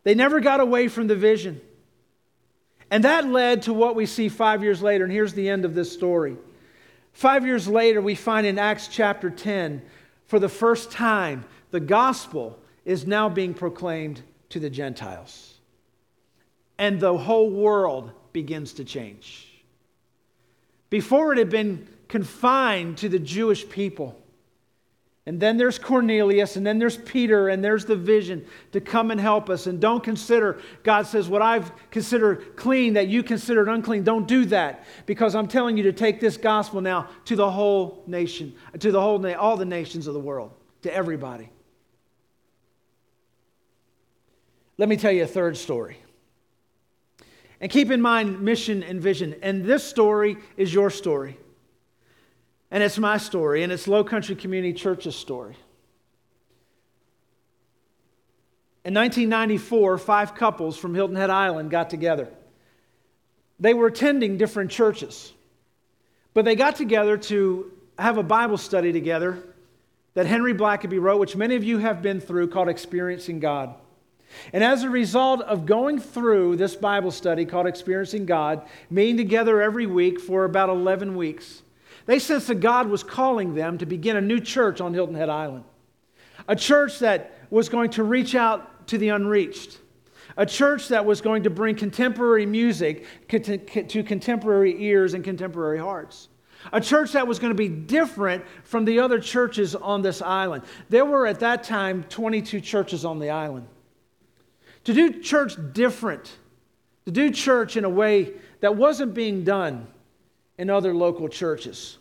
They 0.03 0.15
never 0.15 0.39
got 0.39 0.59
away 0.59 0.87
from 0.87 1.07
the 1.07 1.15
vision. 1.15 1.61
And 2.89 3.03
that 3.05 3.25
led 3.25 3.63
to 3.63 3.73
what 3.73 3.95
we 3.95 4.05
see 4.05 4.27
five 4.27 4.63
years 4.63 4.81
later, 4.81 5.05
and 5.05 5.13
here's 5.13 5.33
the 5.33 5.49
end 5.49 5.63
of 5.63 5.73
this 5.73 5.91
story. 5.91 6.35
Five 7.13 7.45
years 7.45 7.67
later, 7.67 8.01
we 8.01 8.15
find 8.15 8.45
in 8.45 8.59
Acts 8.59 8.87
chapter 8.87 9.29
10, 9.29 9.81
for 10.27 10.39
the 10.39 10.49
first 10.49 10.91
time, 10.91 11.45
the 11.71 11.79
gospel 11.79 12.59
is 12.83 13.07
now 13.07 13.29
being 13.29 13.53
proclaimed 13.53 14.21
to 14.49 14.59
the 14.59 14.69
Gentiles. 14.69 15.53
And 16.77 16.99
the 16.99 17.17
whole 17.17 17.49
world 17.49 18.11
begins 18.33 18.73
to 18.73 18.83
change. 18.83 19.47
Before 20.89 21.31
it 21.31 21.37
had 21.37 21.49
been 21.49 21.87
confined 22.11 22.97
to 22.97 23.07
the 23.07 23.19
Jewish 23.19 23.67
people. 23.69 24.20
And 25.27 25.39
then 25.39 25.57
there's 25.57 25.77
Cornelius, 25.77 26.55
and 26.55 26.65
then 26.65 26.79
there's 26.79 26.97
Peter, 26.97 27.49
and 27.49 27.63
there's 27.63 27.85
the 27.85 27.95
vision 27.95 28.43
to 28.71 28.81
come 28.81 29.11
and 29.11 29.21
help 29.21 29.51
us. 29.51 29.67
And 29.67 29.79
don't 29.79 30.03
consider, 30.03 30.59
God 30.81 31.05
says, 31.05 31.29
what 31.29 31.43
I've 31.43 31.71
considered 31.91 32.55
clean 32.55 32.93
that 32.93 33.07
you 33.07 33.21
considered 33.21 33.69
unclean. 33.69 34.03
Don't 34.03 34.27
do 34.27 34.45
that 34.45 34.85
because 35.05 35.35
I'm 35.35 35.47
telling 35.47 35.77
you 35.77 35.83
to 35.83 35.93
take 35.93 36.19
this 36.19 36.37
gospel 36.37 36.81
now 36.81 37.07
to 37.25 37.35
the 37.35 37.49
whole 37.49 38.03
nation, 38.07 38.55
to 38.79 38.91
the 38.91 38.99
whole, 38.99 39.23
all 39.35 39.57
the 39.57 39.65
nations 39.65 40.07
of 40.07 40.15
the 40.15 40.19
world, 40.19 40.53
to 40.81 40.93
everybody. 40.93 41.51
Let 44.79 44.89
me 44.89 44.97
tell 44.97 45.11
you 45.11 45.23
a 45.23 45.27
third 45.27 45.55
story. 45.55 45.97
And 47.59 47.69
keep 47.71 47.91
in 47.91 48.01
mind 48.01 48.41
mission 48.41 48.81
and 48.81 48.99
vision. 48.99 49.35
And 49.43 49.63
this 49.63 49.83
story 49.83 50.37
is 50.57 50.73
your 50.73 50.89
story. 50.89 51.37
And 52.71 52.81
it's 52.81 52.97
my 52.97 53.17
story, 53.17 53.63
and 53.63 53.71
it's 53.71 53.87
Low 53.87 54.03
Country 54.03 54.35
Community 54.35 54.73
Church's 54.73 55.15
story. 55.15 55.55
In 58.85 58.93
1994, 58.93 59.97
five 59.97 60.33
couples 60.33 60.77
from 60.77 60.95
Hilton 60.95 61.17
Head 61.17 61.29
Island 61.29 61.69
got 61.69 61.89
together. 61.89 62.29
They 63.59 63.73
were 63.73 63.87
attending 63.87 64.37
different 64.37 64.71
churches, 64.71 65.33
but 66.33 66.45
they 66.45 66.55
got 66.55 66.77
together 66.77 67.17
to 67.17 67.71
have 67.99 68.17
a 68.17 68.23
Bible 68.23 68.57
study 68.57 68.91
together 68.91 69.37
that 70.13 70.25
Henry 70.25 70.53
Blackaby 70.53 70.99
wrote, 70.99 71.19
which 71.19 71.35
many 71.35 71.55
of 71.55 71.63
you 71.63 71.77
have 71.77 72.01
been 72.01 72.19
through, 72.19 72.47
called 72.47 72.69
Experiencing 72.69 73.39
God. 73.39 73.75
And 74.53 74.63
as 74.63 74.83
a 74.83 74.89
result 74.89 75.41
of 75.41 75.65
going 75.65 75.99
through 75.99 76.55
this 76.55 76.75
Bible 76.75 77.11
study 77.11 77.45
called 77.45 77.67
Experiencing 77.67 78.25
God, 78.25 78.65
meeting 78.89 79.17
together 79.17 79.61
every 79.61 79.85
week 79.85 80.19
for 80.19 80.45
about 80.45 80.69
11 80.69 81.15
weeks, 81.15 81.61
they 82.05 82.19
sensed 82.19 82.47
that 82.47 82.55
God 82.55 82.87
was 82.87 83.03
calling 83.03 83.53
them 83.55 83.77
to 83.77 83.85
begin 83.85 84.17
a 84.17 84.21
new 84.21 84.39
church 84.39 84.81
on 84.81 84.93
Hilton 84.93 85.15
Head 85.15 85.29
Island. 85.29 85.63
A 86.47 86.55
church 86.55 86.99
that 86.99 87.37
was 87.49 87.69
going 87.69 87.91
to 87.91 88.03
reach 88.03 88.35
out 88.35 88.87
to 88.87 88.97
the 88.97 89.09
unreached. 89.09 89.79
A 90.37 90.45
church 90.45 90.87
that 90.87 91.05
was 91.05 91.21
going 91.21 91.43
to 91.43 91.49
bring 91.49 91.75
contemporary 91.75 92.45
music 92.45 93.05
to 93.29 94.03
contemporary 94.03 94.81
ears 94.83 95.13
and 95.13 95.23
contemporary 95.23 95.79
hearts. 95.79 96.29
A 96.73 96.79
church 96.79 97.11
that 97.13 97.27
was 97.27 97.39
going 97.39 97.51
to 97.51 97.57
be 97.57 97.67
different 97.67 98.43
from 98.63 98.85
the 98.85 98.99
other 98.99 99.19
churches 99.19 99.75
on 99.75 100.01
this 100.01 100.21
island. 100.21 100.63
There 100.89 101.05
were 101.05 101.27
at 101.27 101.39
that 101.39 101.63
time 101.63 102.03
22 102.03 102.61
churches 102.61 103.03
on 103.03 103.19
the 103.19 103.29
island. 103.29 103.67
To 104.85 104.93
do 104.93 105.21
church 105.21 105.53
different, 105.73 106.37
to 107.05 107.11
do 107.11 107.31
church 107.31 107.77
in 107.77 107.83
a 107.83 107.89
way 107.89 108.33
that 108.61 108.75
wasn't 108.75 109.13
being 109.13 109.43
done 109.43 109.87
in 110.61 110.69
other 110.69 110.93
local 110.93 111.27
churches. 111.27 111.97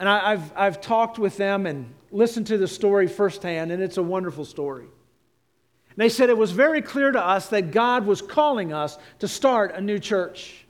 And 0.00 0.08
I, 0.08 0.30
have 0.30 0.52
I've 0.56 0.80
talked 0.80 1.18
with 1.18 1.36
them 1.36 1.66
and 1.66 1.92
listened 2.10 2.46
to 2.46 2.56
the 2.56 2.66
story 2.66 3.06
firsthand, 3.06 3.70
and 3.70 3.82
it's 3.82 3.98
a 3.98 4.02
wonderful 4.02 4.46
story. 4.46 4.84
And 4.84 5.98
they 5.98 6.08
said 6.08 6.30
it 6.30 6.38
was 6.38 6.50
very 6.50 6.80
clear 6.80 7.12
to 7.12 7.22
us 7.22 7.48
that 7.48 7.72
God 7.72 8.06
was 8.06 8.22
calling 8.22 8.72
us 8.72 8.96
to 9.18 9.28
start 9.28 9.74
a 9.74 9.82
new 9.82 9.98
church. 9.98 10.64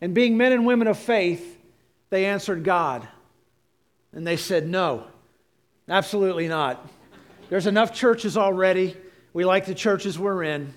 And 0.00 0.14
being 0.14 0.38
men 0.38 0.52
and 0.52 0.64
women 0.64 0.88
of 0.88 0.98
faith, 0.98 1.58
they 2.08 2.24
answered 2.24 2.64
God. 2.64 3.06
And 4.12 4.26
they 4.26 4.38
said, 4.38 4.66
No, 4.66 5.06
absolutely 5.86 6.48
not. 6.48 6.88
There's 7.50 7.66
enough 7.66 7.92
churches 7.92 8.38
already. 8.38 8.96
We 9.34 9.44
like 9.44 9.66
the 9.66 9.74
churches 9.74 10.18
we're 10.18 10.44
in. 10.44 10.72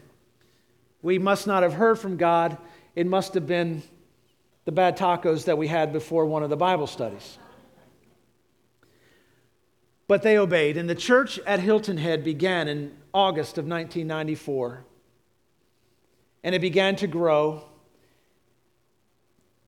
We 1.02 1.17
must 1.17 1.48
not 1.48 1.63
have 1.63 1.72
heard 1.72 1.98
from 1.98 2.17
God. 2.17 2.58
It 2.95 3.08
must 3.08 3.34
have 3.34 3.47
been 3.47 3.84
the 4.65 4.71
bad 4.71 4.97
tacos 4.97 5.45
that 5.45 5.58
we 5.58 5.67
had 5.67 5.91
before 5.93 6.25
one 6.25 6.43
of 6.43 6.49
the 6.49 6.58
Bible 6.58 6.88
studies. 6.88 7.38
But 10.08 10.23
they 10.23 10.38
obeyed, 10.38 10.75
and 10.75 10.89
the 10.89 10.95
church 10.95 11.39
at 11.39 11.62
Hilton 11.62 11.97
Head 11.97 12.23
began 12.23 12.67
in 12.67 12.95
August 13.13 13.58
of 13.58 13.65
1994. 13.65 14.84
And 16.43 16.54
it 16.54 16.60
began 16.60 16.95
to 16.97 17.08
grow. 17.08 17.63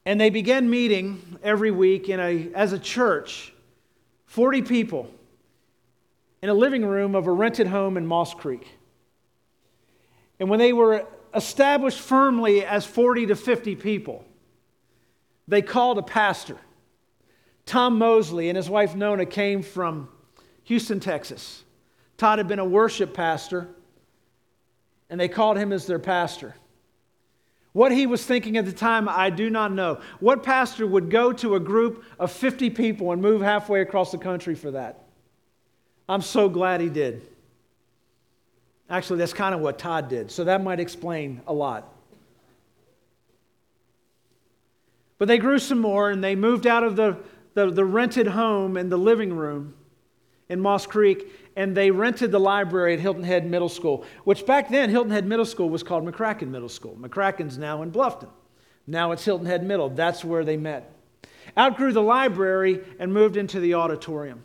And 0.05 0.19
they 0.19 0.29
began 0.29 0.69
meeting 0.69 1.39
every 1.43 1.71
week 1.71 2.09
in 2.09 2.19
a, 2.19 2.51
as 2.53 2.73
a 2.73 2.79
church, 2.79 3.53
40 4.25 4.63
people 4.63 5.09
in 6.41 6.49
a 6.49 6.53
living 6.53 6.86
room 6.86 7.15
of 7.15 7.27
a 7.27 7.31
rented 7.31 7.67
home 7.67 7.95
in 7.95 8.05
Moss 8.05 8.33
Creek. 8.33 8.67
And 10.41 10.49
when 10.49 10.59
they 10.59 10.73
were 10.73 11.07
established 11.36 12.00
firmly 12.00 12.65
as 12.65 12.86
40 12.86 13.28
to 13.28 13.36
50 13.36 13.76
people, 13.76 14.26
they 15.48 15.62
called 15.62 15.98
a 15.98 16.04
pastor. 16.04 16.58
Tom 17.65 17.98
Mosley 17.98 18.50
and 18.50 18.58
his 18.58 18.69
wife 18.69 18.96
Nona 18.96 19.26
came 19.26 19.62
from 19.62 20.10
Houston, 20.63 21.00
Texas. 21.00 21.63
Todd 22.17 22.39
had 22.39 22.48
been 22.48 22.60
a 22.60 22.65
worship 22.65 23.13
pastor, 23.13 23.67
and 25.10 25.19
they 25.19 25.28
called 25.28 25.58
him 25.58 25.72
as 25.72 25.86
their 25.86 26.00
pastor. 26.00 26.56
What 27.74 27.91
he 27.91 28.06
was 28.06 28.24
thinking 28.24 28.58
at 28.58 28.65
the 28.65 28.72
time, 28.72 29.10
I 29.10 29.32
do 29.32 29.50
not 29.50 29.72
know. 29.72 30.00
What 30.19 30.43
pastor 30.43 30.86
would 30.86 31.10
go 31.10 31.34
to 31.34 31.56
a 31.56 31.60
group 31.60 32.04
of 32.19 32.32
50 32.32 32.69
people 32.69 33.12
and 33.12 33.22
move 33.22 33.41
halfway 33.41 33.82
across 33.82 34.12
the 34.12 34.19
country 34.19 34.54
for 34.54 34.72
that? 34.72 35.04
I'm 36.08 36.22
so 36.22 36.50
glad 36.50 36.82
he 36.82 36.89
did. 36.89 37.24
Actually, 38.93 39.17
that's 39.17 39.34
kind 39.34 39.56
of 39.56 39.62
what 39.62 39.79
Todd 39.79 40.08
did, 40.08 40.29
so 40.29 40.43
that 40.43 40.63
might 40.63 40.79
explain 40.79 41.41
a 41.47 41.53
lot. 41.53 41.91
But 45.17 45.27
they 45.27 45.39
grew 45.39 45.58
some 45.58 45.79
more 45.79 46.12
and 46.12 46.23
they 46.23 46.36
moved 46.36 46.67
out 46.67 46.84
of 46.84 46.95
the, 46.95 47.17
the, 47.56 47.71
the, 47.71 47.86
rented 47.86 48.27
home 48.27 48.77
and 48.77 48.91
the 48.91 48.97
living 48.97 49.34
room 49.34 49.73
in 50.47 50.60
Moss 50.60 50.86
Creek 50.86 51.25
and 51.56 51.75
they 51.75 51.89
rented 51.89 52.29
the 52.29 52.39
library 52.39 52.93
at 52.93 52.99
Hilton 52.99 53.23
Head 53.23 53.49
Middle 53.49 53.67
School, 53.67 54.06
which 54.25 54.45
back 54.45 54.69
then, 54.69 54.91
Hilton 54.91 55.12
Head 55.12 55.25
Middle 55.25 55.45
School 55.45 55.71
was 55.71 55.82
called 55.82 56.06
McCracken 56.06 56.49
Middle 56.49 56.69
School. 56.69 56.95
McCracken's 57.01 57.58
now 57.58 57.82
in 57.82 57.91
Bluffton. 57.91 58.29
Now 58.86 59.12
it's 59.12 59.25
Hilton 59.25 59.47
Head 59.47 59.65
Middle. 59.65 59.89
That's 59.89 60.23
where 60.23 60.45
they 60.45 60.58
met. 60.58 60.93
Outgrew 61.58 61.93
the 61.93 62.03
library 62.03 62.82
and 62.99 63.12
moved 63.12 63.38
into 63.38 63.60
the 63.60 63.73
auditorium. 63.73 64.43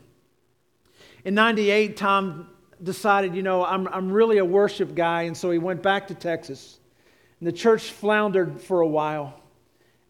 In 1.22 1.34
98, 1.34 1.98
Tom 1.98 2.48
decided, 2.82 3.34
you 3.34 3.42
know, 3.42 3.64
I'm, 3.64 3.88
I'm 3.88 4.10
really 4.10 4.38
a 4.38 4.44
worship 4.44 4.94
guy, 4.94 5.22
and 5.22 5.36
so 5.36 5.50
he 5.50 5.58
went 5.58 5.82
back 5.82 6.08
to 6.08 6.14
Texas. 6.14 6.78
And 7.40 7.46
the 7.46 7.52
church 7.52 7.90
floundered 7.90 8.60
for 8.60 8.80
a 8.80 8.88
while. 8.88 9.40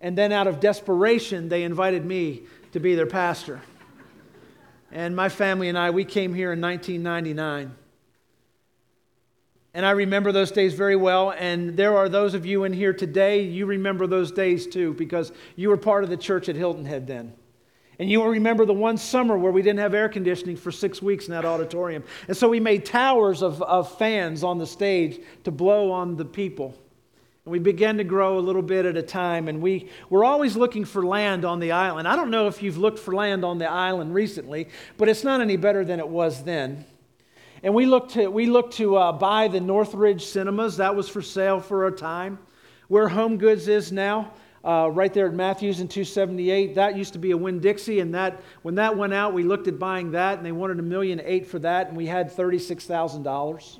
And 0.00 0.16
then, 0.16 0.32
out 0.32 0.46
of 0.46 0.60
desperation, 0.60 1.48
they 1.48 1.64
invited 1.64 2.04
me 2.04 2.42
to 2.72 2.80
be 2.80 2.94
their 2.94 3.06
pastor. 3.06 3.60
And 4.90 5.14
my 5.14 5.28
family 5.28 5.68
and 5.68 5.76
I, 5.76 5.90
we 5.90 6.04
came 6.04 6.34
here 6.34 6.52
in 6.52 6.60
1999. 6.60 7.74
And 9.74 9.86
I 9.86 9.90
remember 9.90 10.32
those 10.32 10.50
days 10.50 10.74
very 10.74 10.96
well. 10.96 11.32
And 11.32 11.76
there 11.76 11.96
are 11.96 12.08
those 12.08 12.34
of 12.34 12.46
you 12.46 12.64
in 12.64 12.72
here 12.72 12.92
today, 12.92 13.42
you 13.42 13.66
remember 13.66 14.06
those 14.06 14.32
days 14.32 14.66
too, 14.66 14.94
because 14.94 15.30
you 15.56 15.68
were 15.68 15.76
part 15.76 16.04
of 16.04 16.10
the 16.10 16.16
church 16.16 16.48
at 16.48 16.56
Hilton 16.56 16.84
Head 16.84 17.06
then. 17.06 17.34
And 17.98 18.08
you 18.08 18.20
will 18.20 18.28
remember 18.28 18.64
the 18.64 18.74
one 18.74 18.96
summer 18.96 19.36
where 19.36 19.50
we 19.50 19.60
didn't 19.60 19.80
have 19.80 19.92
air 19.92 20.08
conditioning 20.08 20.56
for 20.56 20.70
six 20.70 21.02
weeks 21.02 21.26
in 21.26 21.32
that 21.32 21.44
auditorium. 21.44 22.04
And 22.28 22.36
so 22.36 22.48
we 22.48 22.60
made 22.60 22.84
towers 22.84 23.42
of, 23.42 23.60
of 23.62 23.96
fans 23.98 24.44
on 24.44 24.58
the 24.58 24.66
stage 24.66 25.20
to 25.44 25.50
blow 25.50 25.90
on 25.90 26.16
the 26.16 26.24
people. 26.24 26.78
And 27.44 27.52
we 27.52 27.58
began 27.58 27.96
to 27.96 28.04
grow 28.04 28.38
a 28.38 28.40
little 28.40 28.62
bit 28.62 28.86
at 28.86 28.96
a 28.96 29.02
time. 29.02 29.48
And 29.48 29.60
we 29.60 29.88
were 30.10 30.24
always 30.24 30.56
looking 30.56 30.84
for 30.84 31.04
land 31.04 31.44
on 31.44 31.58
the 31.58 31.72
island. 31.72 32.06
I 32.06 32.14
don't 32.14 32.30
know 32.30 32.46
if 32.46 32.62
you've 32.62 32.78
looked 32.78 33.00
for 33.00 33.14
land 33.14 33.44
on 33.44 33.58
the 33.58 33.68
island 33.68 34.14
recently, 34.14 34.68
but 34.96 35.08
it's 35.08 35.24
not 35.24 35.40
any 35.40 35.56
better 35.56 35.84
than 35.84 35.98
it 35.98 36.08
was 36.08 36.44
then. 36.44 36.84
And 37.64 37.74
we 37.74 37.86
looked 37.86 38.12
to, 38.12 38.28
we 38.28 38.46
looked 38.46 38.74
to 38.74 38.96
uh, 38.96 39.12
buy 39.12 39.48
the 39.48 39.60
Northridge 39.60 40.24
Cinemas. 40.24 40.76
That 40.76 40.94
was 40.94 41.08
for 41.08 41.22
sale 41.22 41.58
for 41.58 41.88
a 41.88 41.90
time. 41.90 42.38
Where 42.86 43.08
Home 43.08 43.38
Goods 43.38 43.66
is 43.66 43.90
now, 43.90 44.32
uh, 44.64 44.90
right 44.92 45.12
there 45.12 45.26
at 45.26 45.34
Matthews 45.34 45.80
in 45.80 45.88
278. 45.88 46.74
That 46.74 46.96
used 46.96 47.12
to 47.12 47.18
be 47.18 47.30
a 47.30 47.36
Winn 47.36 47.60
Dixie, 47.60 48.00
and 48.00 48.14
that 48.14 48.40
when 48.62 48.74
that 48.76 48.96
went 48.96 49.14
out, 49.14 49.32
we 49.32 49.42
looked 49.42 49.68
at 49.68 49.78
buying 49.78 50.10
that, 50.12 50.38
and 50.38 50.46
they 50.46 50.52
wanted 50.52 50.78
a 50.78 50.82
million 50.82 51.20
eight 51.24 51.46
for 51.46 51.58
that, 51.60 51.88
and 51.88 51.96
we 51.96 52.06
had 52.06 52.30
thirty-six 52.30 52.84
thousand 52.84 53.22
dollars. 53.22 53.78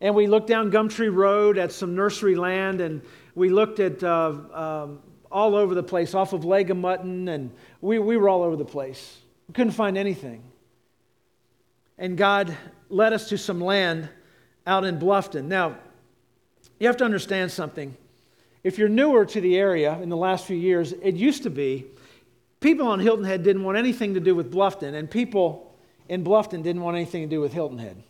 And 0.00 0.16
we 0.16 0.26
looked 0.26 0.48
down 0.48 0.72
Gumtree 0.72 1.14
Road 1.14 1.58
at 1.58 1.70
some 1.70 1.94
nursery 1.94 2.34
land, 2.34 2.80
and 2.80 3.02
we 3.36 3.50
looked 3.50 3.78
at 3.78 4.02
uh, 4.02 4.34
um, 4.52 4.98
all 5.30 5.54
over 5.54 5.74
the 5.74 5.82
place, 5.82 6.12
off 6.12 6.32
of 6.32 6.44
Leg 6.44 6.70
of 6.70 6.76
Mutton, 6.76 7.28
and 7.28 7.50
we, 7.80 8.00
we 8.00 8.16
were 8.16 8.28
all 8.28 8.42
over 8.42 8.56
the 8.56 8.64
place. 8.64 9.18
We 9.48 9.54
couldn't 9.54 9.72
find 9.72 9.96
anything. 9.96 10.42
And 11.98 12.18
God 12.18 12.56
led 12.88 13.12
us 13.12 13.28
to 13.28 13.38
some 13.38 13.60
land 13.60 14.08
out 14.66 14.84
in 14.84 14.98
Bluffton. 14.98 15.44
Now, 15.44 15.78
you 16.78 16.86
have 16.88 16.96
to 16.98 17.04
understand 17.04 17.50
something. 17.50 17.96
If 18.64 18.78
you're 18.78 18.88
newer 18.88 19.24
to 19.26 19.40
the 19.40 19.56
area 19.56 19.98
in 20.00 20.08
the 20.08 20.16
last 20.16 20.46
few 20.46 20.56
years, 20.56 20.92
it 20.92 21.14
used 21.14 21.42
to 21.42 21.50
be 21.50 21.86
people 22.60 22.86
on 22.86 23.00
Hilton 23.00 23.24
Head 23.24 23.42
didn't 23.42 23.64
want 23.64 23.76
anything 23.76 24.14
to 24.14 24.20
do 24.20 24.34
with 24.34 24.52
Bluffton, 24.52 24.94
and 24.94 25.10
people 25.10 25.74
in 26.08 26.24
Bluffton 26.24 26.62
didn't 26.62 26.82
want 26.82 26.96
anything 26.96 27.22
to 27.22 27.28
do 27.28 27.40
with 27.40 27.52
Hilton 27.52 27.78
Head. 27.78 28.02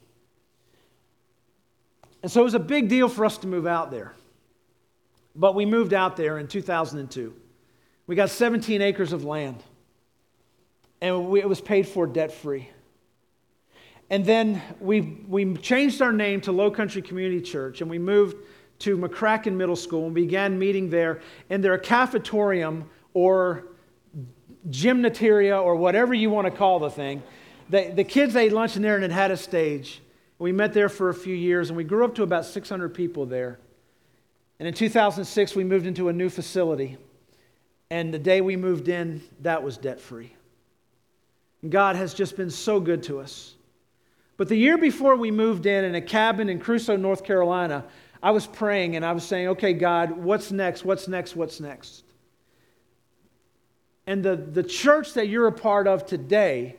And 2.22 2.30
so 2.30 2.40
it 2.40 2.44
was 2.44 2.54
a 2.54 2.60
big 2.60 2.88
deal 2.88 3.08
for 3.08 3.24
us 3.24 3.38
to 3.38 3.46
move 3.46 3.66
out 3.66 3.90
there. 3.90 4.14
But 5.34 5.54
we 5.54 5.66
moved 5.66 5.94
out 5.94 6.16
there 6.16 6.38
in 6.38 6.46
2002. 6.46 7.34
We 8.06 8.14
got 8.14 8.30
17 8.30 8.82
acres 8.82 9.12
of 9.12 9.24
land, 9.24 9.62
and 11.00 11.28
we, 11.28 11.40
it 11.40 11.48
was 11.48 11.60
paid 11.60 11.88
for 11.88 12.06
debt 12.06 12.32
free. 12.32 12.68
And 14.10 14.26
then 14.26 14.60
we, 14.78 15.00
we 15.26 15.54
changed 15.56 16.02
our 16.02 16.12
name 16.12 16.42
to 16.42 16.52
Low 16.52 16.70
Country 16.70 17.00
Community 17.00 17.40
Church, 17.40 17.80
and 17.80 17.88
we 17.88 17.98
moved 17.98 18.36
to 18.82 18.96
McCracken 18.96 19.54
Middle 19.54 19.76
School 19.76 20.06
and 20.06 20.14
began 20.14 20.58
meeting 20.58 20.90
there 20.90 21.20
in 21.50 21.60
their 21.60 21.78
cafetorium 21.78 22.84
or 23.14 23.64
gymnateria 24.70 25.60
or 25.60 25.76
whatever 25.76 26.14
you 26.14 26.30
want 26.30 26.46
to 26.46 26.50
call 26.50 26.78
the 26.78 26.90
thing. 26.90 27.22
The, 27.70 27.92
the 27.94 28.04
kids 28.04 28.36
ate 28.36 28.52
lunch 28.52 28.76
in 28.76 28.82
there 28.82 28.96
and 28.96 29.04
it 29.04 29.10
had 29.10 29.30
a 29.30 29.36
stage. 29.36 30.00
We 30.38 30.52
met 30.52 30.72
there 30.72 30.88
for 30.88 31.08
a 31.08 31.14
few 31.14 31.34
years 31.34 31.70
and 31.70 31.76
we 31.76 31.84
grew 31.84 32.04
up 32.04 32.14
to 32.16 32.22
about 32.22 32.44
600 32.44 32.90
people 32.90 33.26
there. 33.26 33.58
And 34.58 34.68
in 34.68 34.74
2006, 34.74 35.56
we 35.56 35.64
moved 35.64 35.86
into 35.86 36.08
a 36.08 36.12
new 36.12 36.28
facility. 36.28 36.96
And 37.90 38.12
the 38.12 38.18
day 38.18 38.40
we 38.40 38.56
moved 38.56 38.88
in, 38.88 39.22
that 39.40 39.62
was 39.62 39.76
debt 39.76 40.00
free. 40.00 40.32
God 41.68 41.96
has 41.96 42.14
just 42.14 42.36
been 42.36 42.50
so 42.50 42.80
good 42.80 43.02
to 43.04 43.20
us. 43.20 43.54
But 44.36 44.48
the 44.48 44.56
year 44.56 44.78
before 44.78 45.14
we 45.14 45.30
moved 45.30 45.66
in, 45.66 45.84
in 45.84 45.94
a 45.94 46.00
cabin 46.00 46.48
in 46.48 46.58
Cruso, 46.58 46.96
North 46.96 47.22
Carolina, 47.22 47.84
I 48.22 48.30
was 48.30 48.46
praying 48.46 48.94
and 48.94 49.04
I 49.04 49.12
was 49.12 49.24
saying, 49.24 49.48
okay, 49.48 49.72
God, 49.72 50.12
what's 50.12 50.52
next? 50.52 50.84
What's 50.84 51.08
next? 51.08 51.34
What's 51.34 51.58
next? 51.60 52.04
And 54.06 54.22
the, 54.22 54.36
the 54.36 54.62
church 54.62 55.14
that 55.14 55.28
you're 55.28 55.46
a 55.46 55.52
part 55.52 55.86
of 55.86 56.06
today 56.06 56.76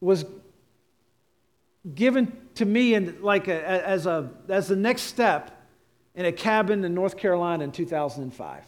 was 0.00 0.24
given 1.94 2.36
to 2.56 2.64
me 2.64 2.94
in 2.94 3.22
like 3.22 3.48
a, 3.48 3.86
as, 3.86 4.06
a, 4.06 4.30
as 4.48 4.68
the 4.68 4.76
next 4.76 5.02
step 5.02 5.52
in 6.14 6.26
a 6.26 6.32
cabin 6.32 6.84
in 6.84 6.94
North 6.94 7.16
Carolina 7.16 7.64
in 7.64 7.72
2005. 7.72 8.64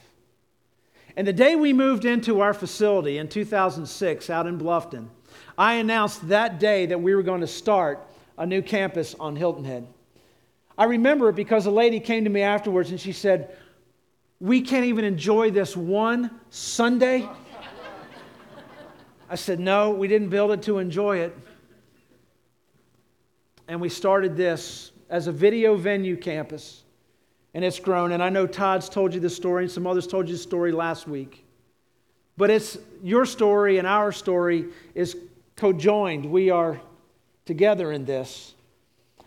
And 1.17 1.27
the 1.27 1.33
day 1.33 1.57
we 1.57 1.73
moved 1.73 2.05
into 2.05 2.41
our 2.41 2.55
facility 2.55 3.19
in 3.19 3.29
2006 3.29 4.31
out 4.31 4.47
in 4.47 4.59
Bluffton, 4.59 5.09
I 5.57 5.75
announced 5.75 6.29
that 6.29 6.61
day 6.61 6.87
that 6.87 7.01
we 7.01 7.15
were 7.15 7.23
going 7.23 7.41
to 7.41 7.47
start 7.47 8.07
a 8.37 8.47
new 8.47 8.63
campus 8.63 9.15
on 9.19 9.35
Hilton 9.35 9.65
Head. 9.65 9.87
I 10.79 10.85
remember 10.85 11.29
it 11.29 11.35
because 11.35 11.67
a 11.67 11.71
lady 11.73 11.99
came 11.99 12.23
to 12.23 12.31
me 12.31 12.41
afterwards 12.41 12.91
and 12.91 13.01
she 13.01 13.13
said, 13.13 13.57
We 14.41 14.63
can't 14.63 14.85
even 14.85 15.05
enjoy 15.05 15.51
this 15.51 15.77
one 15.77 16.31
Sunday. 16.51 17.29
I 19.29 19.35
said, 19.35 19.59
No, 19.59 19.91
we 19.91 20.07
didn't 20.07 20.29
build 20.29 20.53
it 20.53 20.63
to 20.63 20.79
enjoy 20.79 21.19
it. 21.19 21.37
And 23.67 23.81
we 23.81 23.89
started 23.89 24.37
this 24.37 24.93
as 25.11 25.27
a 25.27 25.33
video 25.33 25.75
venue 25.77 26.17
campus 26.17 26.85
and 27.55 27.65
it's 27.65 27.81
grown. 27.81 28.13
And 28.13 28.23
I 28.23 28.29
know 28.29 28.47
Todd's 28.47 28.89
told 28.89 29.13
you 29.13 29.21
this 29.21 29.35
story, 29.35 29.65
and 29.65 29.73
some 29.73 29.87
others 29.87 30.07
told 30.07 30.29
you 30.29 30.35
the 30.35 30.41
story 30.41 30.71
last 30.71 31.09
week. 31.09 31.45
But 32.37 32.51
it's 32.51 32.79
your 33.03 33.27
story 33.27 33.79
and 33.79 33.87
our 33.87 34.13
story 34.13 34.67
is 34.95 35.17
co-joined. 35.57 36.25
We 36.25 36.51
are 36.51 36.81
together 37.47 37.91
in 37.91 38.05
this. 38.05 38.55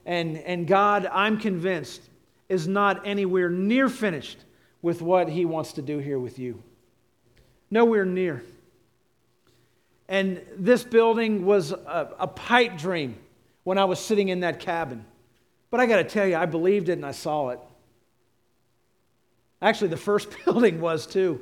And, 0.06 0.38
and 0.38 0.68
God, 0.68 1.06
I'm 1.12 1.38
convinced, 1.38 2.02
is 2.50 2.68
not 2.68 3.06
anywhere 3.06 3.50
near 3.50 3.90
finished 3.90 4.38
with 4.82 5.02
what 5.02 5.30
He 5.30 5.46
wants 5.46 5.74
to 5.74 5.82
do 5.82 6.00
here 6.00 6.20
with 6.20 6.40
you. 6.40 6.62
Nowhere 7.70 8.06
near. 8.06 8.44
And 10.10 10.42
this 10.58 10.84
building 10.84 11.46
was 11.46 11.72
a, 11.72 12.10
a 12.20 12.28
pipe 12.28 12.78
dream 12.78 13.16
when 13.64 13.78
I 13.78 13.86
was 13.86 14.00
sitting 14.00 14.30
in 14.30 14.42
that 14.42 14.60
cabin. 14.60 15.06
But 15.70 15.80
I 15.80 15.86
got 15.86 15.98
to 15.98 16.04
tell 16.04 16.28
you, 16.28 16.36
I 16.36 16.46
believed 16.46 16.90
it 16.90 16.94
and 16.94 17.06
I 17.06 17.12
saw 17.12 17.50
it. 17.50 17.60
Actually, 19.62 19.90
the 19.90 19.98
first 19.98 20.36
building 20.46 20.82
was 20.82 21.08
too. 21.08 21.40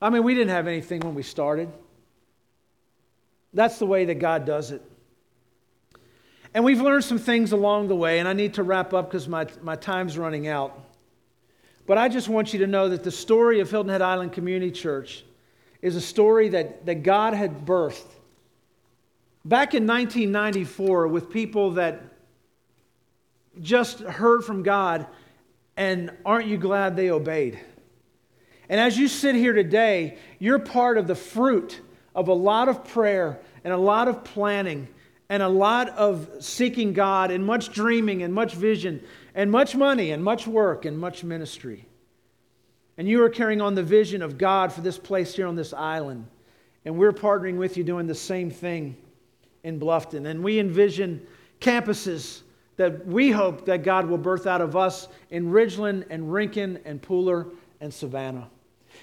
I 0.00 0.10
mean, 0.10 0.22
we 0.22 0.34
didn't 0.34 0.50
have 0.50 0.68
anything 0.68 1.00
when 1.00 1.14
we 1.14 1.22
started. 1.22 1.68
That's 3.54 3.78
the 3.78 3.86
way 3.86 4.04
that 4.04 4.16
God 4.16 4.44
does 4.44 4.70
it. 4.70 4.82
And 6.54 6.64
we've 6.64 6.80
learned 6.80 7.04
some 7.04 7.18
things 7.18 7.52
along 7.52 7.88
the 7.88 7.96
way, 7.96 8.18
and 8.18 8.28
I 8.28 8.34
need 8.34 8.54
to 8.54 8.62
wrap 8.62 8.92
up 8.92 9.10
because 9.10 9.26
my, 9.26 9.46
my 9.62 9.76
time's 9.76 10.18
running 10.18 10.48
out. 10.48 10.78
But 11.86 11.98
I 11.98 12.08
just 12.08 12.28
want 12.28 12.52
you 12.52 12.60
to 12.60 12.66
know 12.66 12.88
that 12.90 13.02
the 13.02 13.10
story 13.10 13.60
of 13.60 13.70
Hilton 13.70 13.90
Head 13.90 14.02
Island 14.02 14.32
Community 14.32 14.70
Church 14.70 15.24
is 15.80 15.96
a 15.96 16.00
story 16.00 16.50
that, 16.50 16.86
that 16.86 17.02
God 17.02 17.34
had 17.34 17.64
birthed 17.64 18.06
back 19.44 19.74
in 19.74 19.86
1994 19.86 21.08
with 21.08 21.30
people 21.30 21.72
that 21.72 22.02
just 23.60 24.00
heard 24.00 24.44
from 24.44 24.62
God 24.62 25.06
and 25.76 26.12
aren't 26.24 26.46
you 26.46 26.56
glad 26.56 26.96
they 26.96 27.10
obeyed? 27.10 27.58
And 28.68 28.78
as 28.80 28.96
you 28.96 29.08
sit 29.08 29.34
here 29.34 29.52
today, 29.52 30.18
you're 30.38 30.58
part 30.58 30.98
of 30.98 31.06
the 31.06 31.14
fruit 31.14 31.80
of 32.14 32.28
a 32.28 32.34
lot 32.34 32.68
of 32.68 32.84
prayer 32.84 33.40
and 33.64 33.72
a 33.72 33.76
lot 33.76 34.08
of 34.08 34.22
planning 34.22 34.88
and 35.28 35.42
a 35.42 35.48
lot 35.48 35.88
of 35.90 36.28
seeking 36.40 36.92
God 36.92 37.30
and 37.30 37.44
much 37.44 37.72
dreaming 37.72 38.22
and 38.22 38.34
much 38.34 38.54
vision 38.54 39.02
and 39.34 39.50
much 39.50 39.74
money 39.74 40.10
and 40.10 40.22
much 40.22 40.46
work 40.46 40.84
and 40.84 40.98
much 40.98 41.24
ministry. 41.24 41.86
And 42.98 43.08
you 43.08 43.22
are 43.24 43.30
carrying 43.30 43.60
on 43.60 43.74
the 43.74 43.82
vision 43.82 44.20
of 44.20 44.36
God 44.36 44.72
for 44.72 44.82
this 44.82 44.98
place 44.98 45.34
here 45.34 45.46
on 45.46 45.56
this 45.56 45.72
island. 45.72 46.26
And 46.84 46.98
we're 46.98 47.12
partnering 47.12 47.56
with 47.56 47.76
you 47.76 47.84
doing 47.84 48.06
the 48.06 48.14
same 48.14 48.50
thing 48.50 48.96
in 49.64 49.80
Bluffton. 49.80 50.26
And 50.26 50.42
we 50.42 50.58
envision 50.58 51.26
campuses 51.60 52.42
that 52.76 53.06
we 53.06 53.30
hope 53.30 53.64
that 53.66 53.84
God 53.84 54.06
will 54.06 54.18
birth 54.18 54.46
out 54.46 54.60
of 54.60 54.76
us 54.76 55.08
in 55.30 55.50
Ridgeland 55.50 56.04
and 56.10 56.32
Rincon 56.32 56.78
and 56.84 57.00
Pooler 57.00 57.50
and 57.80 57.92
Savannah. 57.92 58.50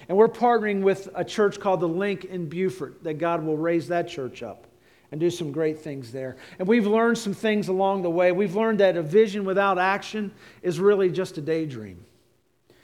And 0.08 0.16
we're 0.16 0.28
partnering 0.28 0.82
with 0.82 1.08
a 1.14 1.24
church 1.24 1.58
called 1.58 1.80
the 1.80 1.88
Link 1.88 2.24
in 2.26 2.48
Beaufort 2.48 3.02
that 3.02 3.14
God 3.14 3.42
will 3.42 3.56
raise 3.56 3.88
that 3.88 4.08
church 4.08 4.42
up 4.42 4.66
and 5.10 5.20
do 5.20 5.30
some 5.30 5.52
great 5.52 5.78
things 5.80 6.12
there. 6.12 6.36
And 6.58 6.68
we've 6.68 6.86
learned 6.86 7.18
some 7.18 7.34
things 7.34 7.68
along 7.68 8.02
the 8.02 8.10
way. 8.10 8.32
We've 8.32 8.54
learned 8.54 8.80
that 8.80 8.96
a 8.96 9.02
vision 9.02 9.44
without 9.44 9.78
action 9.78 10.32
is 10.62 10.78
really 10.78 11.10
just 11.10 11.38
a 11.38 11.40
daydream. 11.40 12.04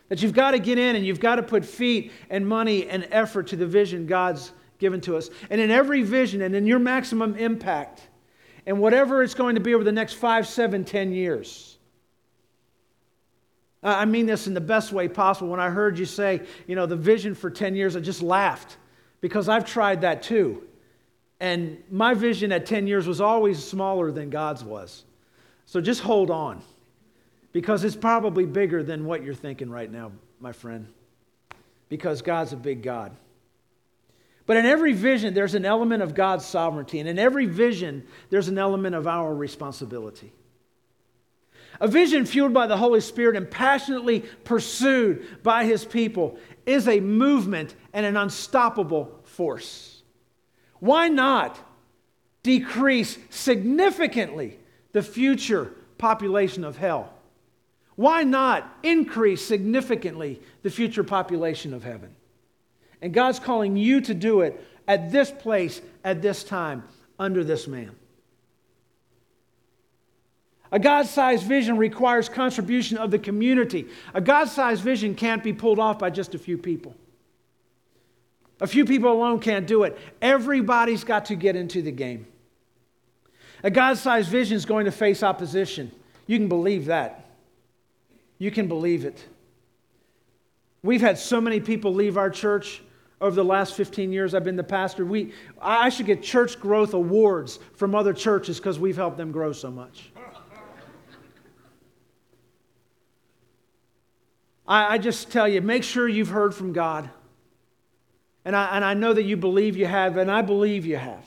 That 0.08 0.22
you've 0.22 0.34
got 0.34 0.52
to 0.52 0.58
get 0.58 0.78
in 0.78 0.96
and 0.96 1.06
you've 1.06 1.20
got 1.20 1.36
to 1.36 1.42
put 1.42 1.64
feet 1.64 2.12
and 2.30 2.46
money 2.46 2.88
and 2.88 3.06
effort 3.10 3.48
to 3.48 3.56
the 3.56 3.66
vision 3.66 4.06
God's 4.06 4.52
given 4.78 5.00
to 5.02 5.16
us. 5.16 5.30
And 5.50 5.60
in 5.60 5.70
every 5.70 6.02
vision 6.02 6.42
and 6.42 6.54
in 6.54 6.66
your 6.66 6.78
maximum 6.78 7.36
impact, 7.36 8.08
and 8.66 8.80
whatever 8.80 9.22
it's 9.22 9.34
going 9.34 9.54
to 9.54 9.60
be 9.60 9.74
over 9.74 9.84
the 9.84 9.92
next 9.92 10.14
five, 10.14 10.46
seven, 10.46 10.84
ten 10.84 11.12
years. 11.12 11.78
I 13.82 14.04
mean 14.04 14.26
this 14.26 14.48
in 14.48 14.54
the 14.54 14.60
best 14.60 14.92
way 14.92 15.06
possible. 15.06 15.48
When 15.48 15.60
I 15.60 15.70
heard 15.70 15.96
you 15.96 16.06
say, 16.06 16.42
you 16.66 16.74
know, 16.74 16.86
the 16.86 16.96
vision 16.96 17.36
for 17.36 17.50
10 17.50 17.76
years, 17.76 17.94
I 17.94 18.00
just 18.00 18.20
laughed 18.20 18.78
because 19.20 19.48
I've 19.48 19.64
tried 19.64 20.00
that 20.00 20.22
too. 20.22 20.64
And 21.40 21.82
my 21.90 22.14
vision 22.14 22.52
at 22.52 22.66
10 22.66 22.86
years 22.86 23.06
was 23.06 23.20
always 23.20 23.62
smaller 23.62 24.10
than 24.10 24.30
God's 24.30 24.64
was. 24.64 25.04
So 25.66 25.80
just 25.80 26.00
hold 26.00 26.30
on 26.30 26.62
because 27.52 27.84
it's 27.84 27.96
probably 27.96 28.46
bigger 28.46 28.82
than 28.82 29.04
what 29.04 29.22
you're 29.22 29.34
thinking 29.34 29.70
right 29.70 29.90
now, 29.90 30.12
my 30.40 30.52
friend, 30.52 30.86
because 31.88 32.22
God's 32.22 32.52
a 32.52 32.56
big 32.56 32.82
God. 32.82 33.14
But 34.46 34.56
in 34.56 34.64
every 34.64 34.92
vision, 34.92 35.34
there's 35.34 35.54
an 35.54 35.64
element 35.64 36.02
of 36.02 36.14
God's 36.14 36.44
sovereignty. 36.44 37.00
And 37.00 37.08
in 37.08 37.18
every 37.18 37.46
vision, 37.46 38.06
there's 38.30 38.48
an 38.48 38.58
element 38.58 38.94
of 38.94 39.06
our 39.06 39.34
responsibility. 39.34 40.32
A 41.80 41.88
vision 41.88 42.24
fueled 42.24 42.54
by 42.54 42.66
the 42.68 42.76
Holy 42.76 43.00
Spirit 43.00 43.36
and 43.36 43.50
passionately 43.50 44.20
pursued 44.44 45.42
by 45.42 45.64
his 45.64 45.84
people 45.84 46.38
is 46.64 46.88
a 46.88 47.00
movement 47.00 47.74
and 47.92 48.06
an 48.06 48.16
unstoppable 48.16 49.20
force. 49.24 49.95
Why 50.80 51.08
not 51.08 51.58
decrease 52.42 53.18
significantly 53.30 54.58
the 54.92 55.02
future 55.02 55.72
population 55.98 56.64
of 56.64 56.76
hell? 56.76 57.12
Why 57.96 58.24
not 58.24 58.70
increase 58.82 59.44
significantly 59.44 60.40
the 60.62 60.70
future 60.70 61.04
population 61.04 61.72
of 61.72 61.82
heaven? 61.82 62.14
And 63.00 63.12
God's 63.12 63.38
calling 63.38 63.76
you 63.76 64.00
to 64.02 64.14
do 64.14 64.42
it 64.42 64.62
at 64.86 65.10
this 65.10 65.30
place, 65.30 65.80
at 66.04 66.22
this 66.22 66.44
time, 66.44 66.84
under 67.18 67.42
this 67.42 67.66
man. 67.66 67.92
A 70.72 70.78
God 70.78 71.06
sized 71.06 71.46
vision 71.46 71.78
requires 71.78 72.28
contribution 72.28 72.98
of 72.98 73.10
the 73.10 73.18
community. 73.18 73.86
A 74.14 74.20
God 74.20 74.46
sized 74.48 74.82
vision 74.82 75.14
can't 75.14 75.42
be 75.42 75.52
pulled 75.52 75.78
off 75.78 75.98
by 75.98 76.10
just 76.10 76.34
a 76.34 76.38
few 76.38 76.58
people. 76.58 76.94
A 78.60 78.66
few 78.66 78.84
people 78.84 79.12
alone 79.12 79.40
can't 79.40 79.66
do 79.66 79.82
it. 79.82 79.98
Everybody's 80.22 81.04
got 81.04 81.26
to 81.26 81.34
get 81.34 81.56
into 81.56 81.82
the 81.82 81.92
game. 81.92 82.26
A 83.62 83.70
God 83.70 83.98
sized 83.98 84.30
vision 84.30 84.56
is 84.56 84.64
going 84.64 84.86
to 84.86 84.92
face 84.92 85.22
opposition. 85.22 85.92
You 86.26 86.38
can 86.38 86.48
believe 86.48 86.86
that. 86.86 87.26
You 88.38 88.50
can 88.50 88.68
believe 88.68 89.04
it. 89.04 89.24
We've 90.82 91.00
had 91.00 91.18
so 91.18 91.40
many 91.40 91.60
people 91.60 91.92
leave 91.92 92.16
our 92.16 92.30
church 92.30 92.82
over 93.20 93.34
the 93.34 93.44
last 93.44 93.74
15 93.74 94.12
years 94.12 94.34
I've 94.34 94.44
been 94.44 94.56
the 94.56 94.62
pastor. 94.62 95.04
We, 95.04 95.32
I 95.60 95.88
should 95.88 96.06
get 96.06 96.22
church 96.22 96.60
growth 96.60 96.94
awards 96.94 97.58
from 97.74 97.94
other 97.94 98.12
churches 98.12 98.58
because 98.58 98.78
we've 98.78 98.96
helped 98.96 99.16
them 99.16 99.32
grow 99.32 99.52
so 99.52 99.70
much. 99.70 100.10
I, 104.68 104.94
I 104.94 104.98
just 104.98 105.30
tell 105.30 105.48
you, 105.48 105.60
make 105.60 105.82
sure 105.82 106.08
you've 106.08 106.28
heard 106.28 106.54
from 106.54 106.72
God. 106.72 107.08
And 108.46 108.54
I, 108.54 108.76
and 108.76 108.84
I 108.84 108.94
know 108.94 109.12
that 109.12 109.24
you 109.24 109.36
believe 109.36 109.76
you 109.76 109.86
have, 109.86 110.16
and 110.16 110.30
I 110.30 110.40
believe 110.40 110.86
you 110.86 110.96
have. 110.96 111.24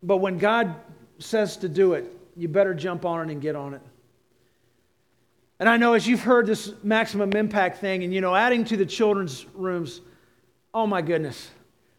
But 0.00 0.18
when 0.18 0.38
God 0.38 0.76
says 1.18 1.56
to 1.58 1.68
do 1.68 1.94
it, 1.94 2.04
you 2.36 2.46
better 2.46 2.72
jump 2.72 3.04
on 3.04 3.28
it 3.28 3.32
and 3.32 3.42
get 3.42 3.56
on 3.56 3.74
it. 3.74 3.80
And 5.58 5.68
I 5.68 5.76
know 5.76 5.94
as 5.94 6.06
you've 6.06 6.22
heard 6.22 6.46
this 6.46 6.72
maximum 6.84 7.32
impact 7.32 7.78
thing 7.78 8.04
and, 8.04 8.14
you 8.14 8.20
know, 8.20 8.32
adding 8.32 8.64
to 8.66 8.76
the 8.76 8.86
children's 8.86 9.44
rooms, 9.54 10.00
oh 10.72 10.86
my 10.86 11.02
goodness. 11.02 11.50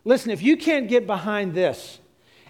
Listen, 0.05 0.31
if 0.31 0.41
you 0.41 0.55
can't 0.55 0.87
get 0.87 1.05
behind 1.05 1.53
this 1.53 1.99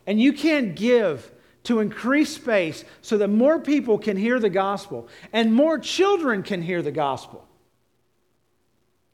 and 0.06 0.22
you 0.22 0.34
can't 0.34 0.76
give 0.76 1.32
to 1.64 1.80
increase 1.80 2.36
space 2.36 2.86
so 3.02 3.18
that 3.18 3.30
more 3.30 3.60
people 3.60 3.98
can 3.98 4.18
hear 4.18 4.40
the 4.40 4.52
gospel 4.52 5.08
and 5.34 5.52
more 5.52 5.80
children 5.80 6.44
can 6.44 6.62
hear 6.62 6.84
the 6.84 6.92
gospel, 6.92 7.48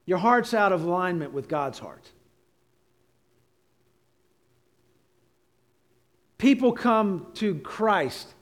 your 0.07 0.17
heart's 0.17 0.55
out 0.55 0.71
of 0.71 0.83
alignment 0.83 1.33
with 1.33 1.47
God's 1.47 1.77
heart. 1.77 2.09
People 6.37 6.71
come 6.71 7.27
to 7.35 7.55
Christ 7.55 8.33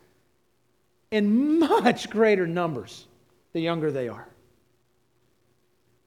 in 1.11 1.59
much 1.59 2.09
greater 2.09 2.45
numbers 2.45 3.07
the 3.53 3.61
younger 3.61 3.91
they 3.91 4.07
are. 4.07 4.27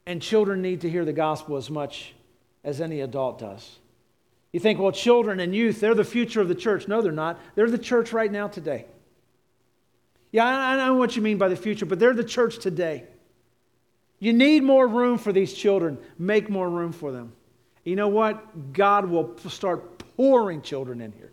And 0.07 0.23
children 0.23 0.63
need 0.63 0.83
to 0.83 0.91
hear 0.91 1.05
the 1.05 1.13
gospel 1.13 1.57
as 1.57 1.69
much 1.69 2.15
as 2.63 2.81
any 2.81 3.01
adult 3.01 3.39
does. 3.41 3.79
You 4.53 4.61
think, 4.61 4.79
well, 4.79 4.93
children 4.93 5.41
and 5.41 5.55
youth, 5.55 5.81
they're 5.81 5.95
the 5.95 6.05
future 6.05 6.41
of 6.41 6.49
the 6.49 6.55
church. 6.55 6.87
No, 6.89 7.03
they're 7.03 7.13
not. 7.13 7.39
They're 7.57 7.71
the 7.71 7.79
church 7.79 8.13
right 8.13 8.31
now 8.31 8.49
today. 8.49 8.87
Yeah, 10.31 10.47
I 10.47 10.77
know 10.77 10.95
what 10.95 11.17
you 11.17 11.23
mean 11.23 11.37
by 11.37 11.49
the 11.49 11.57
future, 11.57 11.85
but 11.85 11.99
they're 11.99 12.15
the 12.15 12.23
church 12.23 12.59
today. 12.59 13.05
You 14.21 14.33
need 14.33 14.63
more 14.63 14.87
room 14.87 15.19
for 15.19 15.33
these 15.33 15.53
children. 15.53 15.99
Make 16.19 16.51
more 16.51 16.69
room 16.69 16.93
for 16.93 17.13
them. 17.13 17.33
You 17.85 17.97
know 17.97 18.09
what? 18.09 18.73
God 18.73 19.07
will 19.07 19.37
start 19.49 19.99
pouring 20.17 20.63
children 20.63 21.01
in 21.01 21.13
here. 21.13 21.31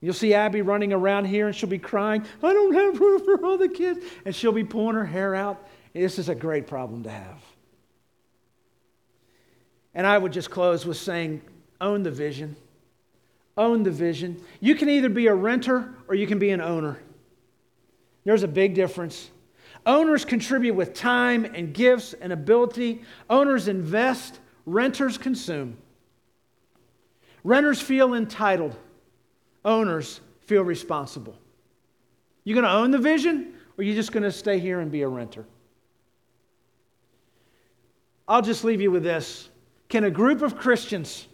You'll 0.00 0.14
see 0.14 0.34
Abby 0.34 0.62
running 0.62 0.92
around 0.92 1.26
here 1.26 1.46
and 1.46 1.54
she'll 1.54 1.68
be 1.68 1.78
crying, 1.78 2.24
I 2.42 2.52
don't 2.52 2.74
have 2.74 3.00
room 3.00 3.24
for 3.24 3.44
all 3.44 3.56
the 3.56 3.68
kids. 3.68 4.04
And 4.24 4.34
she'll 4.34 4.52
be 4.52 4.64
pulling 4.64 4.96
her 4.96 5.06
hair 5.06 5.34
out. 5.34 5.68
This 5.92 6.18
is 6.18 6.28
a 6.28 6.34
great 6.34 6.66
problem 6.66 7.04
to 7.04 7.10
have. 7.10 7.38
And 9.94 10.06
I 10.06 10.16
would 10.16 10.32
just 10.32 10.50
close 10.50 10.86
with 10.86 10.96
saying, 10.96 11.42
own 11.80 12.02
the 12.02 12.10
vision. 12.10 12.56
Own 13.56 13.82
the 13.82 13.90
vision. 13.90 14.40
You 14.60 14.74
can 14.74 14.88
either 14.88 15.08
be 15.08 15.26
a 15.26 15.34
renter 15.34 15.94
or 16.08 16.14
you 16.14 16.26
can 16.26 16.38
be 16.38 16.50
an 16.50 16.60
owner. 16.60 16.98
There's 18.24 18.42
a 18.42 18.48
big 18.48 18.74
difference. 18.74 19.30
Owners 19.84 20.24
contribute 20.24 20.74
with 20.74 20.94
time 20.94 21.44
and 21.44 21.74
gifts 21.74 22.14
and 22.14 22.32
ability. 22.32 23.02
Owners 23.28 23.68
invest, 23.68 24.38
renters 24.66 25.18
consume. 25.18 25.76
Renters 27.44 27.80
feel 27.80 28.14
entitled 28.14 28.76
owners 29.64 30.20
feel 30.40 30.62
responsible. 30.62 31.36
You 32.44 32.54
going 32.54 32.64
to 32.64 32.70
own 32.70 32.90
the 32.90 32.98
vision, 32.98 33.54
or 33.76 33.82
are 33.82 33.84
you 33.84 33.94
just 33.94 34.12
going 34.12 34.24
to 34.24 34.32
stay 34.32 34.58
here 34.58 34.80
and 34.80 34.90
be 34.90 35.02
a 35.02 35.08
renter? 35.08 35.44
I'll 38.26 38.42
just 38.42 38.64
leave 38.64 38.80
you 38.80 38.90
with 38.90 39.02
this. 39.02 39.48
Can 39.88 40.04
a 40.04 40.10
group 40.10 40.42
of 40.42 40.56
Christians 40.56 41.26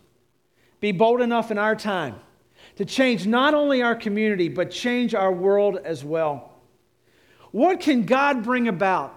be 0.80 0.92
bold 0.92 1.20
enough 1.20 1.50
in 1.50 1.58
our 1.58 1.76
time 1.76 2.16
to 2.76 2.84
change 2.84 3.26
not 3.26 3.54
only 3.54 3.82
our 3.82 3.94
community, 3.94 4.48
but 4.48 4.70
change 4.70 5.14
our 5.14 5.32
world 5.32 5.78
as 5.84 6.04
well? 6.04 6.47
What 7.50 7.80
can 7.80 8.04
God 8.04 8.42
bring 8.42 8.68
about 8.68 9.14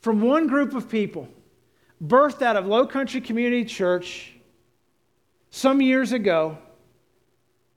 from 0.00 0.20
one 0.20 0.46
group 0.46 0.74
of 0.74 0.88
people 0.88 1.28
birthed 2.04 2.42
out 2.42 2.56
of 2.56 2.66
Low 2.66 2.86
Country 2.86 3.20
Community 3.20 3.64
Church 3.64 4.34
some 5.50 5.80
years 5.80 6.12
ago? 6.12 6.58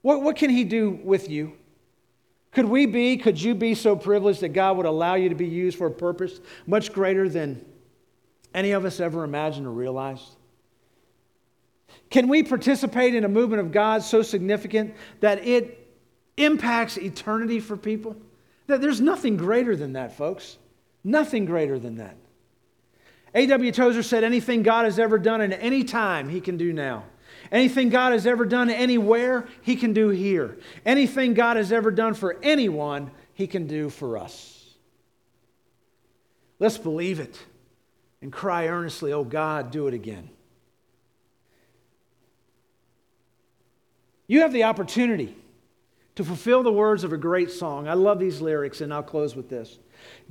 What, 0.02 0.22
what 0.22 0.36
can 0.36 0.50
He 0.50 0.64
do 0.64 1.00
with 1.04 1.30
you? 1.30 1.54
Could 2.52 2.66
we 2.66 2.86
be, 2.86 3.18
could 3.18 3.42
you 3.42 3.54
be 3.54 3.76
so 3.76 3.96
privileged 3.96 4.40
that 4.42 4.50
God 4.50 4.78
would 4.78 4.86
allow 4.86 5.16
you 5.16 5.30
to 5.30 5.36
be 5.36 5.48
used 5.48 5.78
for 5.78 5.88
a 5.88 5.92
purpose 5.92 6.40
much 6.66 6.94
greater 6.94 7.28
than 7.28 7.64
any 8.54 8.72
of 8.72 8.86
us 8.86 9.02
ever 9.02 9.26
imagined 9.26 9.68
or 9.68 9.72
realized? 9.72 10.36
Can 12.10 12.30
we 12.30 12.44
participate 12.44 13.14
in 13.14 13.26
a 13.26 13.28
movement 13.28 13.60
of 13.60 13.72
God 13.74 14.04
so 14.04 14.22
significant 14.22 14.96
that 15.20 15.46
it 15.46 15.86
impacts 16.38 16.98
eternity 16.98 17.60
for 17.60 17.76
people? 17.76 18.16
There's 18.68 19.02
nothing 19.02 19.38
greater 19.38 19.76
than 19.76 19.94
that, 19.94 20.18
folks. 20.18 20.58
Nothing 21.04 21.46
greater 21.46 21.78
than 21.78 21.98
that. 21.98 22.18
A.W. 23.36 23.72
Tozer 23.72 24.02
said, 24.02 24.24
Anything 24.24 24.64
God 24.64 24.86
has 24.86 24.98
ever 24.98 25.20
done 25.20 25.42
in 25.42 25.54
any 25.54 25.84
time, 25.84 26.30
he 26.30 26.42
can 26.42 26.58
do 26.58 26.74
now. 26.74 27.04
Anything 27.52 27.90
God 27.90 28.14
has 28.14 28.26
ever 28.26 28.46
done 28.46 28.70
anywhere, 28.70 29.48
He 29.62 29.76
can 29.76 29.94
do 29.94 30.10
here. 30.10 30.58
Anything 30.86 31.34
God 31.34 31.58
has 31.58 31.72
ever 31.72 31.92
done 31.92 32.14
for 32.14 32.38
anyone, 32.42 33.12
He 33.34 33.48
can 33.48 33.68
do 33.68 33.90
for 33.90 34.18
us. 34.18 34.74
Let's 36.60 36.78
believe 36.78 37.20
it 37.20 37.38
and 38.22 38.32
cry 38.32 38.68
earnestly, 38.68 39.14
Oh 39.14 39.24
God, 39.24 39.72
do 39.72 39.88
it 39.88 39.94
again. 39.94 40.30
You 44.28 44.42
have 44.42 44.54
the 44.54 44.64
opportunity 44.64 45.36
to 46.16 46.24
fulfill 46.24 46.64
the 46.64 46.72
words 46.72 47.04
of 47.04 47.14
a 47.14 47.18
great 47.18 47.52
song. 47.52 47.88
I 47.88 47.94
love 47.94 48.20
these 48.20 48.42
lyrics, 48.42 48.82
and 48.82 48.94
I'll 48.94 49.04
close 49.04 49.36
with 49.36 49.50
this. 49.50 49.78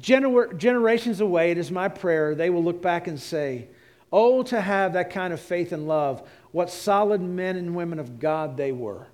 Gener- 0.00 0.56
generations 0.56 1.20
away, 1.20 1.50
it 1.50 1.58
is 1.58 1.70
my 1.70 1.88
prayer, 1.88 2.34
they 2.34 2.50
will 2.50 2.64
look 2.64 2.80
back 2.80 3.06
and 3.06 3.20
say, 3.20 3.68
Oh, 4.12 4.44
to 4.44 4.60
have 4.60 4.92
that 4.92 5.10
kind 5.10 5.32
of 5.32 5.40
faith 5.40 5.72
and 5.72 5.88
love 5.88 6.26
what 6.52 6.70
solid 6.70 7.20
men 7.20 7.56
and 7.56 7.74
women 7.74 7.98
of 7.98 8.20
God 8.20 8.56
they 8.56 8.70
were. 8.70 9.08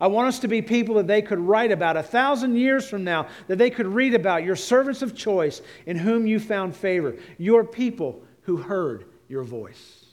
I 0.00 0.08
want 0.08 0.28
us 0.28 0.40
to 0.40 0.48
be 0.48 0.62
people 0.62 0.96
that 0.96 1.06
they 1.06 1.22
could 1.22 1.38
write 1.38 1.72
about 1.72 1.96
a 1.96 2.02
thousand 2.02 2.56
years 2.56 2.88
from 2.88 3.04
now, 3.04 3.28
that 3.46 3.58
they 3.58 3.70
could 3.70 3.86
read 3.86 4.14
about 4.14 4.44
your 4.44 4.56
servants 4.56 5.02
of 5.02 5.14
choice 5.14 5.60
in 5.86 5.96
whom 5.96 6.26
you 6.26 6.40
found 6.40 6.74
favor, 6.74 7.16
your 7.36 7.64
people 7.64 8.22
who 8.42 8.56
heard 8.56 9.06
your 9.28 9.44
voice. 9.44 10.07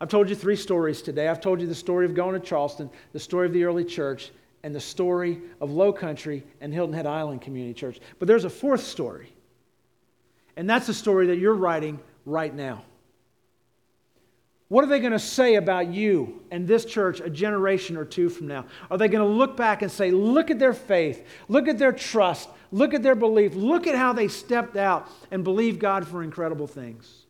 I've 0.00 0.08
told 0.08 0.28
you 0.28 0.36
three 0.36 0.56
stories 0.56 1.02
today. 1.02 1.28
I've 1.28 1.40
told 1.40 1.60
you 1.60 1.66
the 1.66 1.74
story 1.74 2.06
of 2.06 2.14
going 2.14 2.40
to 2.40 2.46
Charleston, 2.46 2.88
the 3.12 3.18
story 3.18 3.46
of 3.46 3.52
the 3.52 3.64
early 3.64 3.84
church, 3.84 4.30
and 4.62 4.74
the 4.74 4.80
story 4.80 5.40
of 5.60 5.70
Low 5.70 5.92
Country 5.92 6.44
and 6.60 6.72
Hilton 6.72 6.94
Head 6.94 7.06
Island 7.06 7.42
Community 7.42 7.74
Church. 7.74 8.00
But 8.18 8.28
there's 8.28 8.44
a 8.44 8.50
fourth 8.50 8.82
story, 8.82 9.32
and 10.56 10.68
that's 10.68 10.86
the 10.86 10.94
story 10.94 11.26
that 11.28 11.38
you're 11.38 11.54
writing 11.54 11.98
right 12.24 12.54
now. 12.54 12.84
What 14.68 14.84
are 14.84 14.88
they 14.88 15.00
going 15.00 15.12
to 15.12 15.18
say 15.18 15.54
about 15.54 15.88
you 15.88 16.42
and 16.50 16.68
this 16.68 16.84
church 16.84 17.20
a 17.20 17.30
generation 17.30 17.96
or 17.96 18.04
two 18.04 18.28
from 18.28 18.48
now? 18.48 18.66
Are 18.90 18.98
they 18.98 19.08
going 19.08 19.26
to 19.26 19.34
look 19.34 19.56
back 19.56 19.80
and 19.80 19.90
say, 19.90 20.10
look 20.10 20.50
at 20.50 20.58
their 20.58 20.74
faith, 20.74 21.26
look 21.48 21.68
at 21.68 21.78
their 21.78 21.92
trust, 21.92 22.50
look 22.70 22.92
at 22.92 23.02
their 23.02 23.14
belief, 23.14 23.54
look 23.54 23.86
at 23.86 23.94
how 23.94 24.12
they 24.12 24.28
stepped 24.28 24.76
out 24.76 25.08
and 25.30 25.42
believed 25.42 25.80
God 25.80 26.06
for 26.06 26.22
incredible 26.22 26.66
things? 26.66 27.24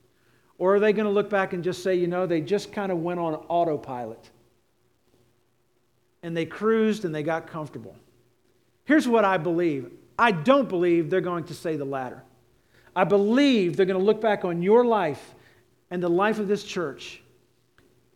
Or 0.58 0.74
are 0.74 0.80
they 0.80 0.92
going 0.92 1.06
to 1.06 1.12
look 1.12 1.30
back 1.30 1.52
and 1.52 1.62
just 1.62 1.82
say, 1.82 1.94
you 1.94 2.08
know, 2.08 2.26
they 2.26 2.40
just 2.40 2.72
kind 2.72 2.90
of 2.90 2.98
went 2.98 3.20
on 3.20 3.34
autopilot 3.48 4.30
and 6.22 6.36
they 6.36 6.44
cruised 6.44 7.04
and 7.04 7.14
they 7.14 7.22
got 7.22 7.46
comfortable? 7.46 7.96
Here's 8.84 9.06
what 9.06 9.24
I 9.24 9.38
believe 9.38 9.90
I 10.18 10.32
don't 10.32 10.68
believe 10.68 11.10
they're 11.10 11.20
going 11.20 11.44
to 11.44 11.54
say 11.54 11.76
the 11.76 11.84
latter. 11.84 12.22
I 12.96 13.04
believe 13.04 13.76
they're 13.76 13.86
going 13.86 13.98
to 13.98 14.04
look 14.04 14.20
back 14.20 14.44
on 14.44 14.62
your 14.62 14.84
life 14.84 15.34
and 15.90 16.02
the 16.02 16.10
life 16.10 16.40
of 16.40 16.48
this 16.48 16.64
church 16.64 17.22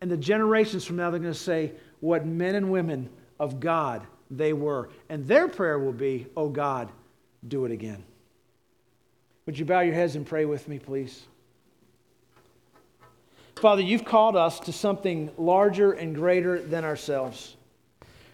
and 0.01 0.11
the 0.11 0.17
generations 0.17 0.85
from 0.85 0.97
now, 0.97 1.11
they're 1.11 1.21
going 1.21 1.33
to 1.33 1.39
say, 1.39 1.73
What 2.01 2.27
men 2.27 2.57
and 2.57 2.73
women 2.73 3.09
of 3.39 3.61
God 3.61 4.05
they 4.31 4.53
were. 4.53 4.91
And 5.09 5.27
their 5.27 5.47
prayer 5.47 5.79
will 5.79 5.93
be, 5.93 6.27
Oh 6.37 6.49
God, 6.49 6.91
do 7.47 7.65
it 7.65 7.71
again. 7.71 8.03
Would 9.47 9.59
you 9.59 9.65
bow 9.65 9.81
your 9.81 9.95
heads 9.95 10.17
and 10.17 10.27
pray 10.27 10.45
with 10.45 10.67
me, 10.69 10.79
please? 10.79 11.23
Father, 13.63 13.83
you've 13.83 14.05
called 14.05 14.35
us 14.35 14.59
to 14.59 14.73
something 14.73 15.31
larger 15.39 15.93
and 15.93 16.17
greater 16.17 16.61
than 16.61 16.85
ourselves. 16.85 17.55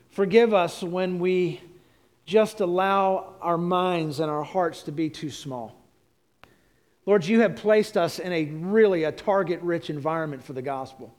Forgive 0.09 0.55
us 0.55 0.83
when 0.83 1.19
we 1.19 1.61
just 2.25 2.61
allow 2.61 3.35
our 3.43 3.59
minds 3.59 4.21
and 4.21 4.31
our 4.31 4.43
hearts 4.43 4.85
to 4.85 4.91
be 4.91 5.11
too 5.11 5.29
small. 5.29 5.77
Lord, 7.05 7.27
you 7.27 7.41
have 7.41 7.57
placed 7.57 7.99
us 7.99 8.19
in 8.19 8.33
a 8.33 8.47
really 8.47 9.05
a 9.05 9.13
target 9.13 9.61
rich 9.61 9.91
environment 9.91 10.43
for 10.43 10.55
the 10.55 10.63
gospel. 10.63 11.15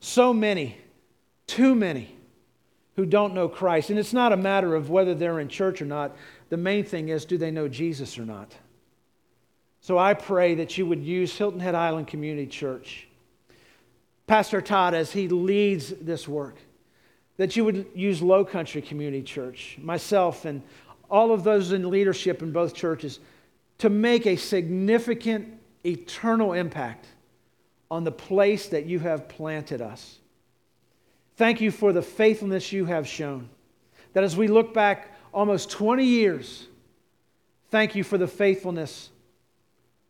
So 0.00 0.34
many, 0.34 0.76
too 1.46 1.74
many, 1.74 2.14
who 2.96 3.06
don't 3.06 3.32
know 3.32 3.48
Christ. 3.48 3.88
And 3.88 3.98
it's 3.98 4.12
not 4.12 4.34
a 4.34 4.36
matter 4.36 4.74
of 4.74 4.90
whether 4.90 5.14
they're 5.14 5.40
in 5.40 5.48
church 5.48 5.80
or 5.80 5.86
not. 5.86 6.14
The 6.50 6.58
main 6.58 6.84
thing 6.84 7.08
is, 7.08 7.24
do 7.24 7.38
they 7.38 7.50
know 7.50 7.68
Jesus 7.68 8.18
or 8.18 8.26
not? 8.26 8.54
So 9.80 9.96
I 9.96 10.12
pray 10.12 10.56
that 10.56 10.76
you 10.76 10.84
would 10.84 11.02
use 11.02 11.34
Hilton 11.34 11.60
Head 11.60 11.74
Island 11.74 12.06
Community 12.06 12.48
Church. 12.48 13.05
Pastor 14.26 14.60
Todd, 14.60 14.94
as 14.94 15.12
he 15.12 15.28
leads 15.28 15.90
this 16.00 16.26
work, 16.26 16.56
that 17.36 17.56
you 17.56 17.64
would 17.64 17.86
use 17.94 18.22
Low 18.22 18.44
Country 18.44 18.82
Community 18.82 19.22
Church, 19.22 19.76
myself, 19.80 20.44
and 20.44 20.62
all 21.10 21.32
of 21.32 21.44
those 21.44 21.72
in 21.72 21.88
leadership 21.88 22.42
in 22.42 22.50
both 22.50 22.74
churches 22.74 23.20
to 23.78 23.90
make 23.90 24.26
a 24.26 24.36
significant 24.36 25.60
eternal 25.84 26.52
impact 26.54 27.06
on 27.90 28.04
the 28.04 28.12
place 28.12 28.68
that 28.68 28.86
you 28.86 28.98
have 28.98 29.28
planted 29.28 29.80
us. 29.80 30.18
Thank 31.36 31.60
you 31.60 31.70
for 31.70 31.92
the 31.92 32.02
faithfulness 32.02 32.72
you 32.72 32.86
have 32.86 33.06
shown. 33.06 33.48
That 34.14 34.24
as 34.24 34.36
we 34.36 34.48
look 34.48 34.72
back 34.74 35.14
almost 35.32 35.70
20 35.70 36.04
years, 36.04 36.66
thank 37.70 37.94
you 37.94 38.02
for 38.02 38.18
the 38.18 38.26
faithfulness 38.26 39.10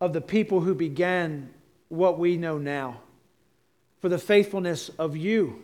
of 0.00 0.12
the 0.12 0.20
people 0.20 0.60
who 0.60 0.74
began 0.74 1.50
what 1.88 2.18
we 2.18 2.36
know 2.36 2.58
now, 2.58 3.00
for 4.00 4.08
the 4.08 4.18
faithfulness 4.18 4.90
of 4.98 5.16
you 5.16 5.62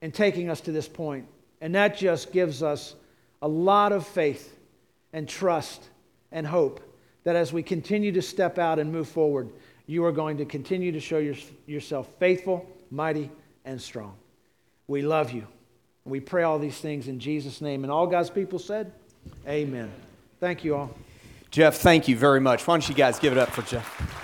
in 0.00 0.12
taking 0.12 0.50
us 0.50 0.60
to 0.62 0.72
this 0.72 0.88
point. 0.88 1.26
And 1.60 1.74
that 1.74 1.96
just 1.96 2.32
gives 2.32 2.62
us 2.62 2.94
a 3.40 3.48
lot 3.48 3.92
of 3.92 4.06
faith 4.06 4.56
and 5.12 5.28
trust 5.28 5.82
and 6.30 6.46
hope 6.46 6.80
that 7.24 7.36
as 7.36 7.52
we 7.52 7.62
continue 7.62 8.12
to 8.12 8.22
step 8.22 8.58
out 8.58 8.78
and 8.78 8.92
move 8.92 9.08
forward, 9.08 9.48
you 9.86 10.04
are 10.04 10.12
going 10.12 10.38
to 10.38 10.44
continue 10.44 10.92
to 10.92 11.00
show 11.00 11.18
your, 11.18 11.34
yourself 11.66 12.08
faithful, 12.18 12.68
mighty, 12.90 13.30
and 13.64 13.80
strong. 13.80 14.16
We 14.88 15.02
love 15.02 15.30
you. 15.30 15.46
We 16.04 16.18
pray 16.20 16.42
all 16.42 16.58
these 16.58 16.78
things 16.78 17.06
in 17.06 17.20
Jesus' 17.20 17.60
name. 17.60 17.84
And 17.84 17.92
all 17.92 18.06
God's 18.06 18.30
people 18.30 18.58
said, 18.58 18.92
Amen. 19.46 19.90
Thank 20.40 20.64
you 20.64 20.74
all. 20.74 20.90
Jeff, 21.52 21.76
thank 21.76 22.08
you 22.08 22.16
very 22.16 22.40
much. 22.40 22.66
Why 22.66 22.74
don't 22.74 22.88
you 22.88 22.94
guys 22.94 23.18
give 23.18 23.32
it 23.32 23.38
up 23.38 23.50
for 23.50 23.62
Jeff? 23.62 24.21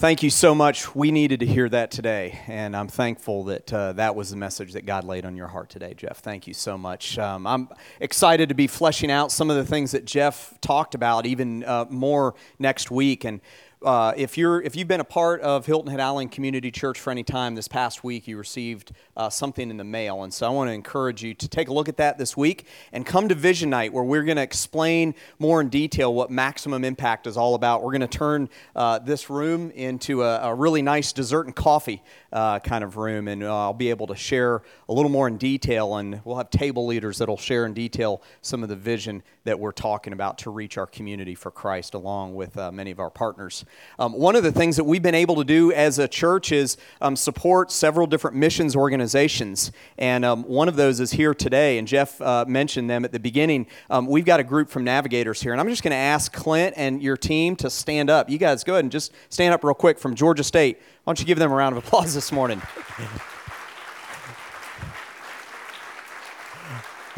Thank 0.00 0.22
you 0.22 0.30
so 0.30 0.54
much. 0.54 0.94
We 0.94 1.10
needed 1.10 1.40
to 1.40 1.46
hear 1.46 1.68
that 1.68 1.90
today, 1.90 2.40
and 2.46 2.74
I'm 2.74 2.88
thankful 2.88 3.44
that 3.44 3.70
uh, 3.70 3.92
that 3.92 4.16
was 4.16 4.30
the 4.30 4.36
message 4.36 4.72
that 4.72 4.86
God 4.86 5.04
laid 5.04 5.26
on 5.26 5.36
your 5.36 5.48
heart 5.48 5.68
today, 5.68 5.92
Jeff. 5.92 6.20
Thank 6.20 6.46
you 6.46 6.54
so 6.54 6.78
much. 6.78 7.18
Um, 7.18 7.46
I'm 7.46 7.68
excited 8.00 8.48
to 8.48 8.54
be 8.54 8.66
fleshing 8.66 9.10
out 9.10 9.30
some 9.30 9.50
of 9.50 9.56
the 9.56 9.64
things 9.66 9.90
that 9.90 10.06
Jeff 10.06 10.58
talked 10.62 10.94
about 10.94 11.26
even 11.26 11.64
uh, 11.64 11.84
more 11.90 12.34
next 12.58 12.90
week. 12.90 13.24
And 13.24 13.42
uh, 13.82 14.12
if 14.16 14.36
you're 14.36 14.60
if 14.60 14.76
you've 14.76 14.88
been 14.88 15.00
a 15.00 15.04
part 15.04 15.40
of 15.40 15.64
Hilton 15.64 15.90
Head 15.90 16.00
Island 16.00 16.32
Community 16.32 16.70
Church 16.70 17.00
for 17.00 17.10
any 17.10 17.22
time 17.22 17.54
this 17.54 17.66
past 17.66 18.04
week, 18.04 18.28
you 18.28 18.36
received 18.36 18.92
uh, 19.16 19.30
something 19.30 19.70
in 19.70 19.78
the 19.78 19.84
mail, 19.84 20.22
and 20.22 20.32
so 20.32 20.46
I 20.46 20.50
want 20.50 20.68
to 20.68 20.74
encourage 20.74 21.22
you 21.22 21.32
to 21.34 21.48
take 21.48 21.68
a 21.68 21.72
look 21.72 21.88
at 21.88 21.96
that 21.96 22.18
this 22.18 22.36
week 22.36 22.66
and 22.92 23.06
come 23.06 23.28
to 23.28 23.34
Vision 23.34 23.70
Night, 23.70 23.92
where 23.92 24.04
we're 24.04 24.24
going 24.24 24.36
to 24.36 24.42
explain 24.42 25.14
more 25.38 25.62
in 25.62 25.70
detail 25.70 26.12
what 26.12 26.30
Maximum 26.30 26.84
Impact 26.84 27.26
is 27.26 27.38
all 27.38 27.54
about. 27.54 27.82
We're 27.82 27.92
going 27.92 28.02
to 28.02 28.06
turn 28.06 28.50
uh, 28.76 28.98
this 28.98 29.30
room 29.30 29.70
into 29.70 30.24
a, 30.24 30.50
a, 30.50 30.54
really 30.54 30.82
nice 30.82 31.12
dessert 31.12 31.46
and 31.46 31.56
coffee 31.56 32.02
uh, 32.32 32.58
kind 32.58 32.84
of 32.84 32.98
room, 32.98 33.28
and 33.28 33.42
uh, 33.42 33.56
I'll 33.56 33.72
be 33.72 33.88
able 33.88 34.08
to 34.08 34.16
share 34.16 34.62
a 34.90 34.92
little 34.92 35.10
more 35.10 35.26
in 35.26 35.38
detail, 35.38 35.96
and 35.96 36.20
we'll 36.24 36.36
have 36.36 36.50
table 36.50 36.86
leaders 36.86 37.18
that'll 37.18 37.38
share 37.38 37.64
in 37.64 37.72
detail 37.72 38.22
some 38.42 38.62
of 38.62 38.68
the 38.68 38.76
vision 38.76 39.22
that 39.44 39.58
we're 39.58 39.72
talking 39.72 40.12
about 40.12 40.38
to 40.38 40.50
reach 40.50 40.76
our 40.76 40.86
community 40.86 41.34
for 41.34 41.50
Christ, 41.50 41.94
along 41.94 42.34
with 42.34 42.56
uh, 42.58 42.70
many 42.70 42.90
of 42.90 43.00
our 43.00 43.10
partners. 43.10 43.64
Um, 43.98 44.12
one 44.12 44.36
of 44.36 44.42
the 44.42 44.52
things 44.52 44.76
that 44.76 44.84
we've 44.84 45.02
been 45.02 45.14
able 45.14 45.36
to 45.36 45.44
do 45.44 45.72
as 45.72 45.98
a 45.98 46.06
church 46.06 46.52
is 46.52 46.76
um, 47.00 47.16
support 47.16 47.72
several 47.72 48.06
different 48.06 48.36
missions 48.36 48.76
organizations. 48.76 49.72
And 49.98 50.24
um, 50.24 50.42
one 50.44 50.68
of 50.68 50.76
those 50.76 51.00
is 51.00 51.12
here 51.12 51.34
today. 51.34 51.78
And 51.78 51.88
Jeff 51.88 52.20
uh, 52.20 52.44
mentioned 52.46 52.90
them 52.90 53.04
at 53.04 53.12
the 53.12 53.20
beginning. 53.20 53.66
Um, 53.88 54.06
we've 54.06 54.24
got 54.24 54.40
a 54.40 54.44
group 54.44 54.68
from 54.68 54.84
Navigators 54.84 55.40
here. 55.40 55.52
And 55.52 55.60
I'm 55.60 55.68
just 55.68 55.82
going 55.82 55.92
to 55.92 55.96
ask 55.96 56.32
Clint 56.32 56.74
and 56.76 57.02
your 57.02 57.16
team 57.16 57.56
to 57.56 57.70
stand 57.70 58.10
up. 58.10 58.28
You 58.28 58.38
guys 58.38 58.62
go 58.64 58.74
ahead 58.74 58.84
and 58.84 58.92
just 58.92 59.12
stand 59.30 59.54
up 59.54 59.64
real 59.64 59.74
quick 59.74 59.98
from 59.98 60.14
Georgia 60.14 60.44
State. 60.44 60.78
Why 61.04 61.12
don't 61.12 61.20
you 61.20 61.26
give 61.26 61.38
them 61.38 61.50
a 61.50 61.54
round 61.54 61.76
of 61.76 61.84
applause 61.84 62.14
this 62.14 62.30
morning? 62.30 62.60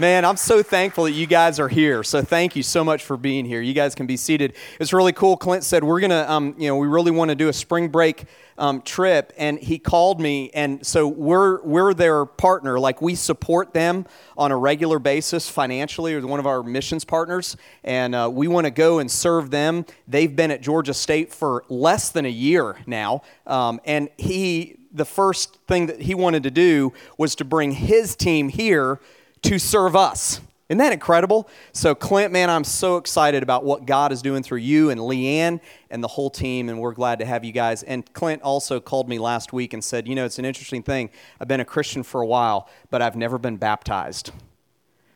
Man, 0.03 0.25
I'm 0.25 0.37
so 0.37 0.65
thankful 0.65 1.05
that 1.05 1.13
you 1.13 1.29
guys 1.29 1.61
are 1.61 1.69
here. 1.69 2.03
So 2.03 2.23
thank 2.23 2.57
you 2.57 2.65
so 2.65 2.83
much 2.83 3.05
for 3.05 3.17
being 3.17 3.45
here. 3.45 3.61
You 3.61 3.73
guys 3.73 3.95
can 3.95 4.05
be 4.05 4.17
seated. 4.17 4.55
It's 4.81 4.93
really 4.93 5.13
cool. 5.13 5.37
Clint 5.37 5.63
said 5.63 5.85
we're 5.85 6.01
gonna, 6.01 6.27
um, 6.27 6.57
you 6.59 6.67
know, 6.67 6.77
we 6.77 6.89
really 6.89 7.13
want 7.13 7.29
to 7.29 7.37
do 7.37 7.49
a 7.49 7.53
spring 7.53 7.87
break 7.89 8.25
um, 8.59 8.83
trip, 8.83 9.33
and 9.37 9.61
he 9.61 9.79
called 9.79 10.21
me, 10.21 10.51
and 10.55 10.85
so 10.85 11.07
we're 11.07 11.63
we're 11.63 11.95
their 11.95 12.27
partner. 12.27 12.81
Like 12.81 13.01
we 13.01 13.15
support 13.15 13.75
them 13.75 14.05
on 14.37 14.51
a 14.51 14.57
regular 14.57 14.99
basis 14.99 15.49
financially, 15.49 16.15
as 16.15 16.25
one 16.25 16.41
of 16.41 16.49
our 16.49 16.65
missions 16.65 17.05
partners, 17.05 17.57
and 17.85 18.13
uh, 18.13 18.29
we 18.29 18.49
want 18.49 18.65
to 18.65 18.73
go 18.73 18.99
and 18.99 19.09
serve 19.09 19.53
them. 19.53 19.87
They've 20.09 20.35
been 20.35 20.51
at 20.51 20.63
Georgia 20.63 20.95
State 20.95 21.33
for 21.33 21.63
less 21.69 22.09
than 22.09 22.27
a 22.27 22.29
year 22.29 22.75
now, 22.89 23.23
um, 23.47 23.81
and 23.85 24.09
he 24.19 24.81
the 24.93 25.05
first 25.05 25.61
thing 25.69 25.87
that 25.87 26.03
he 26.03 26.17
wanted 26.17 26.43
to 26.43 26.51
do 26.51 26.93
was 27.19 27.37
to 27.37 27.45
bring 27.45 27.71
his 27.71 28.17
team 28.17 28.49
here 28.49 28.99
to 29.43 29.59
serve 29.59 29.97
us. 29.97 30.41
Isn't 30.69 30.79
that 30.79 30.93
incredible? 30.95 31.51
So, 31.73 31.95
Clint, 31.95 32.33
man, 32.33 32.49
I'm 32.49 32.65
so 32.65 32.97
excited 32.97 33.43
about 33.43 33.63
what 33.63 33.85
God 33.85 34.11
is 34.11 34.23
doing 34.23 34.43
through 34.43 34.61
you 34.61 34.89
and 34.89 34.99
Leanne 34.99 35.61
and 35.91 36.03
the 36.03 36.09
whole 36.09 36.31
team, 36.31 36.71
and 36.71 36.81
we're 36.81 36.95
glad 36.95 37.19
to 37.19 37.27
have 37.27 37.45
you 37.45 37.53
guys. 37.53 37.83
And 37.83 38.11
Clint 38.15 38.41
also 38.41 38.81
called 38.81 39.07
me 39.07 39.19
last 39.19 39.53
week 39.53 39.75
and 39.75 39.85
said, 39.85 40.09
You 40.09 40.15
know, 40.15 40.25
it's 40.25 40.39
an 40.39 40.47
interesting 40.47 40.83
thing. 40.83 41.11
I've 41.39 41.49
been 41.49 41.61
a 41.61 41.65
Christian 41.67 42.03
for 42.03 42.23
a 42.23 42.27
while, 42.27 42.71
but 42.91 43.03
I've 43.03 43.17
never 43.17 43.37
been 43.37 43.59
baptized. 43.59 44.31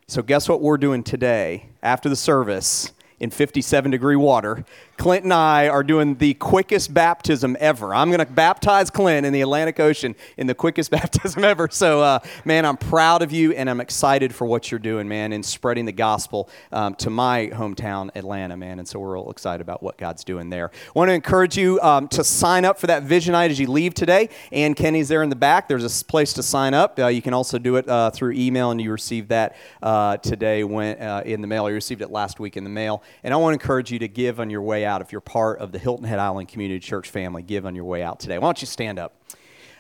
So, 0.09 0.21
guess 0.21 0.47
what 0.47 0.61
we're 0.61 0.77
doing 0.77 1.03
today 1.03 1.71
after 1.83 2.11
the 2.11 2.17
service? 2.17 2.93
In 3.19 3.31
57 3.31 3.91
degree 3.91 4.17
water. 4.17 4.65
Clint 4.97 5.25
and 5.25 5.33
I 5.33 5.69
are 5.69 5.83
doing 5.83 6.17
the 6.17 6.35
quickest 6.35 6.93
baptism 6.93 7.57
ever. 7.61 7.95
I'm 7.95 8.09
going 8.11 8.25
to 8.25 8.33
baptize 8.33 8.91
Clint 8.91 9.27
in 9.27 9.33
the 9.33 9.43
Atlantic 9.43 9.79
Ocean 9.79 10.15
in 10.37 10.47
the 10.47 10.55
quickest 10.55 10.91
baptism 10.97 11.45
ever. 11.45 11.69
So, 11.71 12.01
uh, 12.01 12.19
man, 12.45 12.65
I'm 12.65 12.77
proud 12.77 13.23
of 13.23 13.33
you 13.33 13.53
and 13.53 13.69
I'm 13.69 13.81
excited 13.81 14.35
for 14.35 14.47
what 14.47 14.71
you're 14.71 14.81
doing, 14.81 15.09
man, 15.09 15.33
in 15.33 15.43
spreading 15.43 15.85
the 15.85 15.93
gospel 15.93 16.49
um, 16.73 16.95
to 16.97 17.11
my 17.11 17.51
hometown, 17.53 18.11
Atlanta, 18.15 18.57
man. 18.57 18.79
And 18.79 18.89
so 18.89 18.99
we're 18.99 19.19
all 19.19 19.31
excited 19.31 19.61
about 19.61 19.83
what 19.83 19.99
God's 19.99 20.25
doing 20.25 20.51
there. 20.51 20.71
Want 20.95 21.09
to 21.09 21.15
encourage 21.15 21.57
you 21.57 21.81
um, 21.81 22.09
to 22.09 22.25
sign 22.25 22.65
up 22.65 22.79
for 22.79 22.87
that 22.87 23.03
Vision 23.03 23.33
Night 23.33 23.51
as 23.51 23.59
you 23.59 23.71
leave 23.71 23.95
today. 23.95 24.29
And 24.53 24.75
Kenny's 24.77 25.09
there 25.09 25.23
in 25.23 25.31
the 25.31 25.37
back. 25.37 25.69
There's 25.69 25.85
a 25.85 26.05
place 26.05 26.33
to 26.35 26.43
sign 26.43 26.75
up. 26.75 26.99
Uh, 26.99 27.09
you 27.09 27.23
can 27.23 27.35
also 27.35 27.59
do 27.59 27.77
it 27.77 27.89
uh, 27.89 28.11
through 28.11 28.33
email, 28.33 28.71
and 28.71 28.81
you 28.81 28.91
received 28.91 29.29
that 29.29 29.57
uh, 29.83 30.17
today 30.19 30.65
when, 30.65 31.01
uh, 31.01 31.23
in 31.25 31.41
the 31.41 31.47
mail. 31.47 31.69
You 31.69 31.75
received 31.75 32.03
it 32.03 32.11
last 32.11 32.41
week 32.41 32.57
in 32.57 32.65
the 32.65 32.71
mail. 32.71 33.03
And 33.23 33.35
I 33.35 33.37
want 33.37 33.59
to 33.59 33.63
encourage 33.63 33.91
you 33.91 33.99
to 34.01 34.09
give 34.09 34.41
on 34.41 34.51
your 34.51 34.63
way 34.63 34.85
out. 34.85 35.01
If 35.01 35.13
you're 35.13 35.21
part 35.21 35.59
of 35.59 35.73
the 35.73 35.79
Hilton 35.79 36.07
Head 36.07 36.19
Island 36.19 36.49
Community 36.49 36.81
Church 36.81 37.11
family, 37.11 37.43
give 37.43 37.67
on 37.67 37.75
your 37.75 37.85
way 37.85 38.03
out 38.03 38.21
today. 38.21 38.39
Why 38.39 38.47
don't 38.47 38.61
you 38.61 38.67
stand 38.67 38.99
up? 38.99 39.21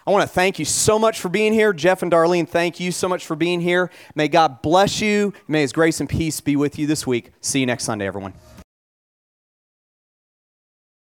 I 0.06 0.12
want 0.12 0.22
to 0.22 0.28
thank 0.28 0.60
you 0.60 0.64
so 0.64 0.98
much 0.98 1.18
for 1.18 1.28
being 1.28 1.52
here. 1.52 1.72
Jeff 1.72 2.02
and 2.02 2.12
Darlene, 2.12 2.48
thank 2.48 2.78
you 2.78 2.92
so 2.92 3.08
much 3.08 3.26
for 3.26 3.34
being 3.34 3.60
here. 3.60 3.90
May 4.14 4.28
God 4.28 4.62
bless 4.62 5.00
you. 5.00 5.32
May 5.48 5.62
His 5.62 5.72
grace 5.72 5.98
and 5.98 6.08
peace 6.08 6.40
be 6.40 6.54
with 6.54 6.78
you 6.78 6.86
this 6.86 7.06
week. 7.06 7.32
See 7.40 7.58
you 7.58 7.66
next 7.66 7.84
Sunday, 7.84 8.06
everyone. 8.06 8.32